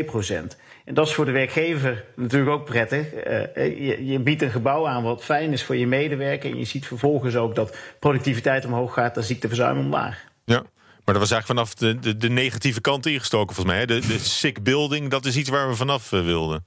En 0.84 0.94
dat 0.94 1.06
is 1.06 1.14
voor 1.14 1.24
de 1.24 1.30
werkgever 1.30 2.04
natuurlijk 2.16 2.50
ook 2.50 2.64
prettig. 2.64 3.14
Uh, 3.14 3.86
je, 3.86 4.06
je, 4.06 4.20
biedt 4.20 4.42
een 4.42 4.50
gebouw 4.50 4.86
aan 4.86 5.02
wat 5.02 5.24
fijn 5.24 5.52
is 5.52 5.64
voor 5.64 5.76
je 5.76 5.86
medewerker. 5.86 6.50
En 6.50 6.58
je 6.58 6.64
ziet 6.64 6.86
vervolgens 6.86 7.36
ook 7.36 7.54
dat 7.54 7.76
productiviteit 7.98 8.64
omhoog 8.64 8.94
gaat 8.94 9.16
en 9.16 9.24
ziekteverzuim 9.24 9.78
omlaag. 9.78 10.24
Ja. 10.44 10.62
Maar 11.04 11.14
dat 11.14 11.22
was 11.28 11.30
eigenlijk 11.30 11.60
vanaf 11.60 11.74
de, 11.74 11.98
de, 11.98 12.16
de 12.16 12.28
negatieve 12.30 12.80
kant 12.80 13.06
ingestoken, 13.06 13.54
volgens 13.54 13.76
mij. 13.76 13.86
De 13.86 14.18
sick 14.18 14.62
building, 14.62 15.10
dat 15.10 15.24
is 15.24 15.36
iets 15.36 15.48
waar 15.48 15.68
we 15.68 15.74
vanaf 15.74 16.10
wilden. 16.10 16.64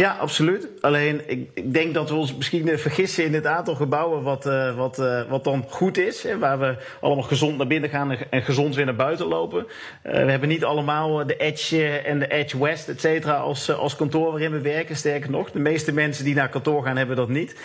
Ja, 0.00 0.16
absoluut. 0.16 0.68
Alleen 0.80 1.22
ik, 1.26 1.50
ik, 1.54 1.72
denk 1.72 1.94
dat 1.94 2.08
we 2.08 2.14
ons 2.14 2.36
misschien 2.36 2.78
vergissen 2.78 3.24
in 3.24 3.34
het 3.34 3.46
aantal 3.46 3.74
gebouwen 3.74 4.22
wat, 4.22 4.46
uh, 4.46 4.76
wat, 4.76 4.98
uh, 4.98 5.22
wat 5.28 5.44
dan 5.44 5.64
goed 5.68 5.98
is. 5.98 6.22
Hè, 6.22 6.38
waar 6.38 6.58
we 6.58 6.76
allemaal 7.00 7.24
gezond 7.24 7.56
naar 7.56 7.66
binnen 7.66 7.90
gaan 7.90 8.10
en, 8.30 8.42
gezond 8.42 8.74
weer 8.74 8.84
naar 8.84 8.94
buiten 8.94 9.26
lopen. 9.26 9.66
Uh, 10.06 10.12
we 10.12 10.30
hebben 10.30 10.48
niet 10.48 10.64
allemaal 10.64 11.26
de 11.26 11.36
Edge 11.36 11.88
en 11.88 12.18
de 12.18 12.28
Edge 12.28 12.58
West, 12.58 12.88
et 12.88 13.00
cetera, 13.00 13.34
als, 13.34 13.72
als 13.72 13.96
kantoor 13.96 14.30
waarin 14.30 14.52
we 14.52 14.60
werken. 14.60 14.96
Sterker 14.96 15.30
nog, 15.30 15.50
de 15.50 15.58
meeste 15.58 15.92
mensen 15.92 16.24
die 16.24 16.34
naar 16.34 16.48
kantoor 16.48 16.82
gaan 16.82 16.96
hebben 16.96 17.16
dat 17.16 17.28
niet. 17.28 17.56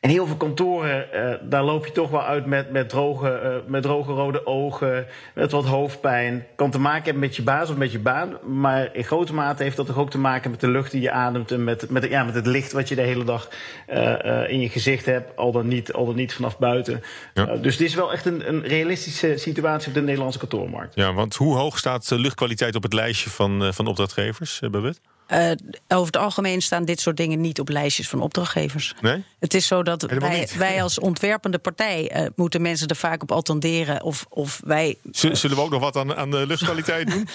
En 0.00 0.10
heel 0.10 0.26
veel 0.26 0.36
kantoren, 0.36 1.06
uh, 1.14 1.34
daar 1.50 1.64
loop 1.64 1.86
je 1.86 1.92
toch 1.92 2.10
wel 2.10 2.22
uit 2.22 2.46
met, 2.46 2.70
met, 2.70 2.88
droge, 2.88 3.40
uh, 3.44 3.70
met 3.70 3.82
droge 3.82 4.12
rode 4.12 4.46
ogen, 4.46 5.06
met 5.34 5.52
wat 5.52 5.64
hoofdpijn. 5.64 6.46
Kan 6.56 6.70
te 6.70 6.78
maken 6.78 7.04
hebben 7.04 7.22
met 7.22 7.36
je 7.36 7.42
baas 7.42 7.70
of 7.70 7.76
met 7.76 7.92
je 7.92 7.98
baan. 7.98 8.38
Maar 8.46 8.94
in 8.94 9.04
grote 9.04 9.34
mate 9.34 9.62
heeft 9.62 9.76
dat 9.76 9.86
toch 9.86 9.98
ook 9.98 10.10
te 10.10 10.18
maken 10.18 10.50
met 10.50 10.60
de 10.60 10.68
lucht 10.68 10.90
die 10.90 11.00
je 11.00 11.10
ademt 11.10 11.50
en 11.50 11.64
met, 11.64 11.90
met, 11.90 12.04
ja, 12.04 12.24
met 12.24 12.34
het 12.34 12.46
licht 12.46 12.72
wat 12.72 12.88
je 12.88 12.94
de 12.94 13.02
hele 13.02 13.24
dag 13.24 13.48
uh, 13.92 14.50
in 14.50 14.60
je 14.60 14.68
gezicht 14.68 15.06
hebt. 15.06 15.36
Al 15.36 15.52
dan 15.52 15.68
niet, 15.68 15.92
al 15.92 16.06
dan 16.06 16.16
niet 16.16 16.34
vanaf 16.34 16.58
buiten. 16.58 17.02
Ja. 17.34 17.44
dus 17.44 17.76
dit 17.76 17.88
is 17.88 17.94
wel 17.94 18.12
echt 18.12 18.26
een, 18.26 18.48
een 18.48 18.62
realistische 18.62 19.36
situatie 19.36 19.88
op 19.88 19.94
de 19.94 20.02
Nederlandse 20.02 20.38
kantoormarkt. 20.38 20.94
Ja, 20.94 21.12
want 21.12 21.34
hoe 21.34 21.56
hoog 21.56 21.78
staat 21.78 22.08
de 22.08 22.18
luchtkwaliteit 22.18 22.74
op 22.74 22.82
het 22.82 22.92
lijstje 22.92 23.30
van, 23.30 23.74
van 23.74 23.86
opdrachtgevers, 23.86 24.60
Babette? 24.70 25.00
Uh, 25.32 25.50
over 25.88 26.06
het 26.06 26.16
algemeen 26.16 26.62
staan 26.62 26.84
dit 26.84 27.00
soort 27.00 27.16
dingen 27.16 27.40
niet 27.40 27.60
op 27.60 27.68
lijstjes 27.68 28.08
van 28.08 28.20
opdrachtgevers. 28.20 28.94
Nee? 29.00 29.24
Het 29.38 29.54
is 29.54 29.66
zo 29.66 29.82
dat 29.82 30.02
wij, 30.02 30.48
wij, 30.56 30.82
als 30.82 30.98
ontwerpende 30.98 31.58
partij 31.58 32.12
uh, 32.16 32.26
moeten 32.36 32.62
mensen 32.62 32.88
er 32.88 32.96
vaak 32.96 33.22
op 33.22 33.32
attenderen. 33.32 34.02
Of, 34.02 34.26
of 34.28 34.60
wij, 34.64 34.96
Zullen 35.10 35.56
we 35.56 35.62
ook 35.62 35.70
nog 35.70 35.80
wat 35.80 35.96
aan, 35.96 36.14
aan 36.14 36.30
de 36.30 36.46
luchtkwaliteit 36.46 37.10
doen? 37.10 37.28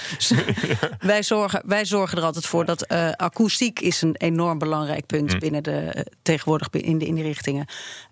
wij, 1.00 1.24
zorgen, 1.24 1.62
wij 1.66 1.86
zorgen 1.86 2.18
er 2.18 2.24
altijd 2.24 2.46
voor 2.46 2.66
dat 2.66 2.92
uh, 2.92 3.12
akoestiek 3.12 3.80
is 3.80 4.02
een 4.02 4.16
enorm 4.18 4.58
belangrijk 4.58 5.06
punt 5.06 5.32
hm. 5.32 5.40
binnen 5.40 5.64
de 5.64 6.06
tegenwoordig 6.22 6.70
in 6.70 6.98
de 6.98 7.06
inrichtingen. 7.06 7.66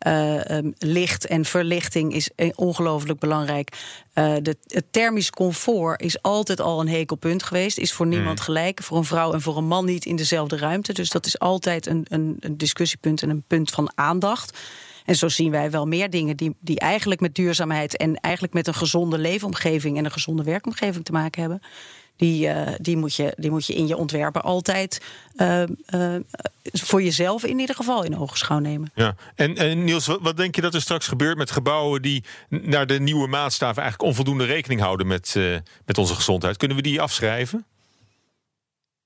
Um, 0.08 0.74
licht 0.78 1.26
en 1.26 1.46
verlichting 1.46 2.14
is 2.14 2.30
ongelooflijk 2.56 3.20
belangrijk. 3.20 3.70
De, 4.14 4.58
het 4.68 4.86
thermisch 4.92 5.30
comfort 5.30 6.02
is 6.02 6.22
altijd 6.22 6.62
al 6.62 6.80
een 6.80 6.88
hekelpunt 6.88 7.44
geweest. 7.44 7.78
Is 7.78 7.94
voor 7.94 8.08
niemand 8.08 8.40
hm. 8.40 8.46
gelijk. 8.46 8.84
Voor 8.84 8.98
een 8.98 9.04
vrouw 9.04 9.34
en 9.34 9.42
voor 9.42 9.58
een 9.58 9.68
man 9.68 9.86
niet 9.86 10.06
in 10.06 10.16
dezelfde 10.16 10.58
ruimte. 10.58 10.94
Dus 10.94 11.10
dat 11.10 11.26
is 11.26 11.40
altijd 11.40 11.86
een, 11.86 12.06
een, 12.10 12.36
een 12.40 12.58
discussiepunt 12.58 13.22
en 13.22 13.30
een 13.30 13.44
punt 13.48 13.70
van 13.70 13.92
aandacht. 13.96 14.60
En 15.06 15.16
zo 15.16 15.28
zien 15.28 15.52
wij 15.52 15.72
wel 15.72 15.86
meer 15.86 16.10
dingen 16.10 16.38
die, 16.38 16.56
die 16.60 16.80
eigenlijk 16.80 17.22
met 17.22 17.36
duurzaamheid 17.36 17.98
en 17.98 18.16
eigenlijk 18.16 18.54
met 18.54 18.68
een 18.68 18.74
gezonde 18.74 19.18
leefomgeving 19.18 19.98
en 19.98 20.06
een 20.06 20.12
gezonde 20.12 20.44
werkomgeving 20.44 21.06
te 21.06 21.12
maken 21.12 21.42
hebben. 21.42 21.62
Die, 22.22 22.48
uh, 22.48 22.68
die, 22.78 22.98
moet, 22.98 23.16
je, 23.16 23.34
die 23.38 23.50
moet 23.50 23.66
je 23.66 23.74
in 23.74 23.88
je 23.88 23.98
ontwerpen 23.98 24.42
altijd 24.42 25.02
uh, 25.36 25.64
uh, 25.96 26.16
voor 26.72 27.04
jezelf 27.04 27.44
in 27.44 27.60
ieder 27.60 27.76
geval 27.76 28.04
in 28.04 28.18
ogenschouw 28.18 28.60
nemen. 28.60 28.92
Ja. 28.96 29.16
En, 29.36 29.56
en 29.58 29.84
Niels, 29.84 30.06
wat, 30.06 30.20
wat, 30.22 30.38
denk 30.38 30.56
je 30.56 30.62
dat 30.62 30.74
er 30.74 30.82
straks 30.82 31.08
gebeurt 31.08 31.38
met 31.38 31.52
gebouwen 31.52 32.02
die 32.02 32.24
naar 32.50 32.88
de 32.88 33.00
nieuwe 33.00 33.28
maatstaven 33.28 33.82
eigenlijk 33.82 34.10
onvoldoende 34.10 34.46
rekening 34.46 34.82
houden 34.82 35.08
met, 35.08 35.36
met 35.86 35.98
onze 35.98 36.16
gezondheid? 36.16 36.58
Kunnen 36.58 36.78
we 36.78 36.84
die 36.84 37.02
afschrijven? 37.02 37.66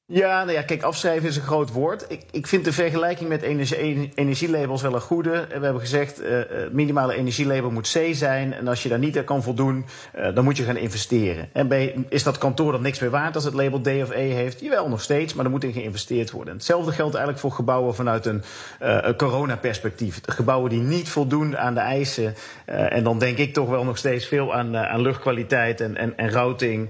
Ja, 0.07 0.43
nou 0.43 0.51
ja, 0.51 0.61
kijk, 0.61 0.83
afschrijven 0.83 1.27
is 1.27 1.35
een 1.35 1.41
groot 1.41 1.71
woord. 1.71 2.05
Ik, 2.07 2.21
ik 2.31 2.47
vind 2.47 2.65
de 2.65 2.73
vergelijking 2.73 3.29
met 3.29 3.41
energie, 3.41 4.11
energielabels 4.15 4.81
wel 4.81 4.93
een 4.93 5.01
goede. 5.01 5.31
We 5.47 5.63
hebben 5.63 5.79
gezegd, 5.79 6.21
uh, 6.21 6.39
minimale 6.71 7.15
energielabel 7.15 7.71
moet 7.71 7.91
C 7.91 8.15
zijn. 8.15 8.53
En 8.53 8.67
als 8.67 8.83
je 8.83 8.89
daar 8.89 8.99
niet 8.99 9.17
aan 9.17 9.23
kan 9.23 9.43
voldoen, 9.43 9.85
uh, 10.15 10.35
dan 10.35 10.43
moet 10.43 10.57
je 10.57 10.63
gaan 10.63 10.77
investeren. 10.77 11.49
En 11.53 11.67
bij, 11.67 12.05
is 12.09 12.23
dat 12.23 12.37
kantoor 12.37 12.71
dan 12.71 12.81
niks 12.81 12.99
meer 12.99 13.09
waard 13.09 13.35
als 13.35 13.43
het 13.43 13.53
label 13.53 13.81
D 13.81 13.87
of 13.87 14.11
E 14.11 14.29
heeft? 14.29 14.59
Jawel, 14.59 14.89
nog 14.89 15.01
steeds, 15.01 15.33
maar 15.33 15.45
er 15.45 15.51
moet 15.51 15.63
in 15.63 15.73
geïnvesteerd 15.73 16.31
worden. 16.31 16.53
hetzelfde 16.53 16.91
geldt 16.91 17.13
eigenlijk 17.15 17.43
voor 17.43 17.51
gebouwen 17.51 17.95
vanuit 17.95 18.25
een, 18.25 18.43
een 18.79 19.15
coronaperspectief. 19.15 20.21
Gebouwen 20.25 20.69
die 20.69 20.81
niet 20.81 21.09
voldoen 21.09 21.57
aan 21.57 21.73
de 21.73 21.79
eisen. 21.79 22.35
en 22.65 23.03
dan 23.03 23.19
denk 23.19 23.37
ik 23.37 23.53
toch 23.53 23.69
wel 23.69 23.83
nog 23.83 23.97
steeds 23.97 24.27
veel 24.27 24.53
aan, 24.53 24.77
aan 24.77 25.01
luchtkwaliteit 25.01 25.81
en, 25.81 25.97
en, 25.97 26.17
en 26.17 26.31
routing. 26.31 26.89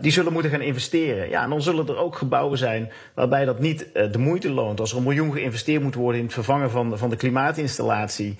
die 0.00 0.12
zullen 0.12 0.32
moeten 0.32 0.50
gaan 0.50 0.60
investeren. 0.60 1.28
Ja, 1.28 1.42
en 1.42 1.50
dan 1.50 1.62
zullen 1.62 1.88
er 1.88 1.96
ook 1.96 2.16
gebouwen 2.16 2.45
zijn 2.54 2.92
waarbij 3.14 3.44
dat 3.44 3.58
niet 3.58 3.86
uh, 3.94 4.12
de 4.12 4.18
moeite 4.18 4.50
loont. 4.50 4.80
Als 4.80 4.90
er 4.90 4.96
een 4.96 5.02
miljoen 5.02 5.32
geïnvesteerd 5.32 5.82
moet 5.82 5.94
worden 5.94 6.20
in 6.20 6.26
het 6.26 6.34
vervangen 6.34 6.70
van, 6.70 6.98
van 6.98 7.10
de 7.10 7.16
klimaatinstallatie. 7.16 8.36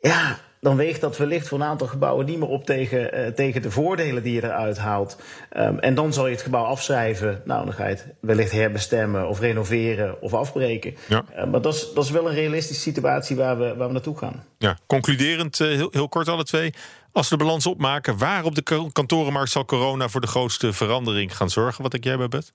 Ja, 0.00 0.38
dan 0.60 0.76
weegt 0.76 1.00
dat 1.00 1.16
wellicht 1.16 1.48
voor 1.48 1.60
een 1.60 1.66
aantal 1.66 1.86
gebouwen 1.86 2.26
niet 2.26 2.38
meer 2.38 2.48
op 2.48 2.64
tegen, 2.64 3.18
uh, 3.18 3.26
tegen 3.26 3.62
de 3.62 3.70
voordelen 3.70 4.22
die 4.22 4.34
je 4.34 4.44
eruit 4.44 4.78
haalt. 4.78 5.16
Um, 5.56 5.78
en 5.78 5.94
dan 5.94 6.12
zal 6.12 6.26
je 6.26 6.32
het 6.32 6.42
gebouw 6.42 6.64
afschrijven. 6.64 7.42
Nou, 7.44 7.64
dan 7.64 7.74
ga 7.74 7.84
je 7.84 7.94
het 7.94 8.06
wellicht 8.20 8.52
herbestemmen 8.52 9.28
of 9.28 9.40
renoveren 9.40 10.22
of 10.22 10.34
afbreken. 10.34 10.96
Ja. 11.08 11.24
Uh, 11.36 11.44
maar 11.44 11.60
dat 11.60 11.74
is, 11.74 11.92
dat 11.94 12.04
is 12.04 12.10
wel 12.10 12.28
een 12.28 12.34
realistische 12.34 12.82
situatie 12.82 13.36
waar 13.36 13.58
we, 13.58 13.74
waar 13.76 13.86
we 13.86 13.92
naartoe 13.92 14.18
gaan. 14.18 14.44
Ja, 14.58 14.78
concluderend, 14.86 15.60
uh, 15.60 15.68
heel, 15.68 15.88
heel 15.90 16.08
kort 16.08 16.28
alle 16.28 16.44
twee. 16.44 16.74
Als 17.12 17.28
we 17.28 17.36
de 17.36 17.44
balans 17.44 17.66
opmaken, 17.66 18.18
waar 18.18 18.44
op 18.44 18.54
de 18.54 18.90
kantorenmarkt 18.92 19.50
zal 19.50 19.64
corona 19.64 20.08
voor 20.08 20.20
de 20.20 20.26
grootste 20.26 20.72
verandering 20.72 21.36
gaan 21.36 21.50
zorgen? 21.50 21.82
Wat 21.82 21.90
denk 21.90 22.04
jij, 22.04 22.16
Babette? 22.16 22.50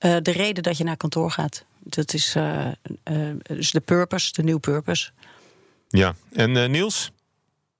Uh, 0.00 0.16
de 0.22 0.32
reden 0.32 0.62
dat 0.62 0.76
je 0.76 0.84
naar 0.84 0.96
kantoor 0.96 1.30
gaat. 1.30 1.64
Dat 1.78 2.14
is 2.14 2.34
uh, 2.36 2.66
uh, 3.10 3.30
dus 3.42 3.70
de 3.70 3.80
purpose, 3.80 4.32
de 4.32 4.42
new 4.42 4.60
purpose. 4.60 5.10
Ja, 5.88 6.14
en 6.32 6.70
Niels? 6.70 7.12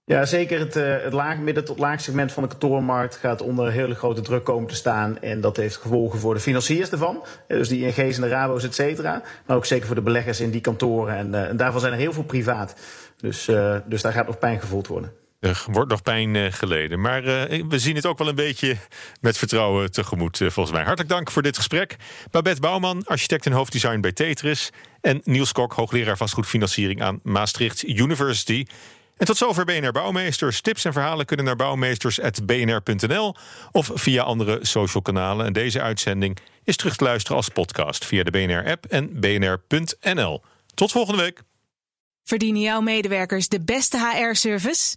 Ja, 0.04 0.24
zeker 0.24 0.58
het, 0.58 0.74
het 1.04 1.12
laag, 1.12 1.38
midden 1.38 1.64
tot 1.64 1.78
laag 1.78 2.00
segment 2.00 2.32
van 2.32 2.42
de 2.42 2.48
kantoormarkt 2.48 3.16
gaat 3.16 3.42
onder 3.42 3.72
hele 3.72 3.94
grote 3.94 4.20
druk 4.20 4.44
komen 4.44 4.68
te 4.68 4.74
staan. 4.74 5.20
En 5.20 5.40
dat 5.40 5.56
heeft 5.56 5.76
gevolgen 5.76 6.18
voor 6.18 6.34
de 6.34 6.40
financiers 6.40 6.90
ervan. 6.90 7.24
Dus 7.46 7.68
die 7.68 7.84
ING's 7.86 8.16
en 8.16 8.22
de 8.22 8.28
Rabo's, 8.28 8.64
et 8.64 8.74
cetera. 8.74 9.22
Maar 9.46 9.56
ook 9.56 9.66
zeker 9.66 9.86
voor 9.86 9.94
de 9.94 10.02
beleggers 10.02 10.40
in 10.40 10.50
die 10.50 10.60
kantoren. 10.60 11.16
En, 11.16 11.48
en 11.48 11.56
daarvan 11.56 11.80
zijn 11.80 11.92
er 11.92 11.98
heel 11.98 12.12
veel 12.12 12.22
privaat. 12.22 12.74
Dus, 13.16 13.44
dus 13.86 14.02
daar 14.02 14.12
gaat 14.12 14.26
nog 14.26 14.38
pijn 14.38 14.60
gevoeld 14.60 14.86
worden. 14.86 15.12
Er 15.40 15.64
wordt 15.70 15.90
nog 15.90 16.02
pijn 16.02 16.34
uh, 16.34 16.52
geleden. 16.52 17.00
Maar 17.00 17.24
uh, 17.24 17.62
we 17.68 17.78
zien 17.78 17.96
het 17.96 18.06
ook 18.06 18.18
wel 18.18 18.28
een 18.28 18.34
beetje 18.34 18.76
met 19.20 19.38
vertrouwen 19.38 19.92
tegemoet, 19.92 20.36
volgens 20.36 20.70
mij. 20.70 20.82
Hartelijk 20.82 21.08
dank 21.08 21.30
voor 21.30 21.42
dit 21.42 21.56
gesprek. 21.56 21.96
Babette 22.30 22.60
Bouwman, 22.60 23.04
architect 23.04 23.46
en 23.46 23.52
hoofddesign 23.52 24.00
bij 24.00 24.12
Tetris. 24.12 24.70
En 25.00 25.20
Niels 25.24 25.52
Kok, 25.52 25.72
hoogleraar 25.72 26.16
vastgoedfinanciering 26.16 27.02
aan 27.02 27.20
Maastricht 27.22 27.82
University. 27.82 28.66
En 29.20 29.26
tot 29.26 29.36
zover 29.36 29.64
BNR 29.64 29.92
Bouwmeesters. 29.92 30.60
Tips 30.60 30.84
en 30.84 30.92
verhalen 30.92 31.26
kunnen 31.26 31.46
naar 31.46 31.56
bouwmeesters.bnr.nl 31.56 33.34
of 33.72 33.90
via 33.94 34.22
andere 34.22 34.58
social 34.62 35.02
kanalen. 35.02 35.46
En 35.46 35.52
deze 35.52 35.80
uitzending 35.80 36.38
is 36.64 36.76
terug 36.76 36.96
te 36.96 37.04
luisteren 37.04 37.36
als 37.36 37.48
podcast 37.48 38.04
via 38.04 38.22
de 38.22 38.30
BNR-app 38.30 38.86
en 38.86 39.20
bnr.nl. 39.20 40.42
Tot 40.74 40.92
volgende 40.92 41.22
week. 41.22 41.42
Verdienen 42.24 42.60
jouw 42.60 42.80
medewerkers 42.80 43.48
de 43.48 43.60
beste 43.60 43.98
HR-service? 43.98 44.96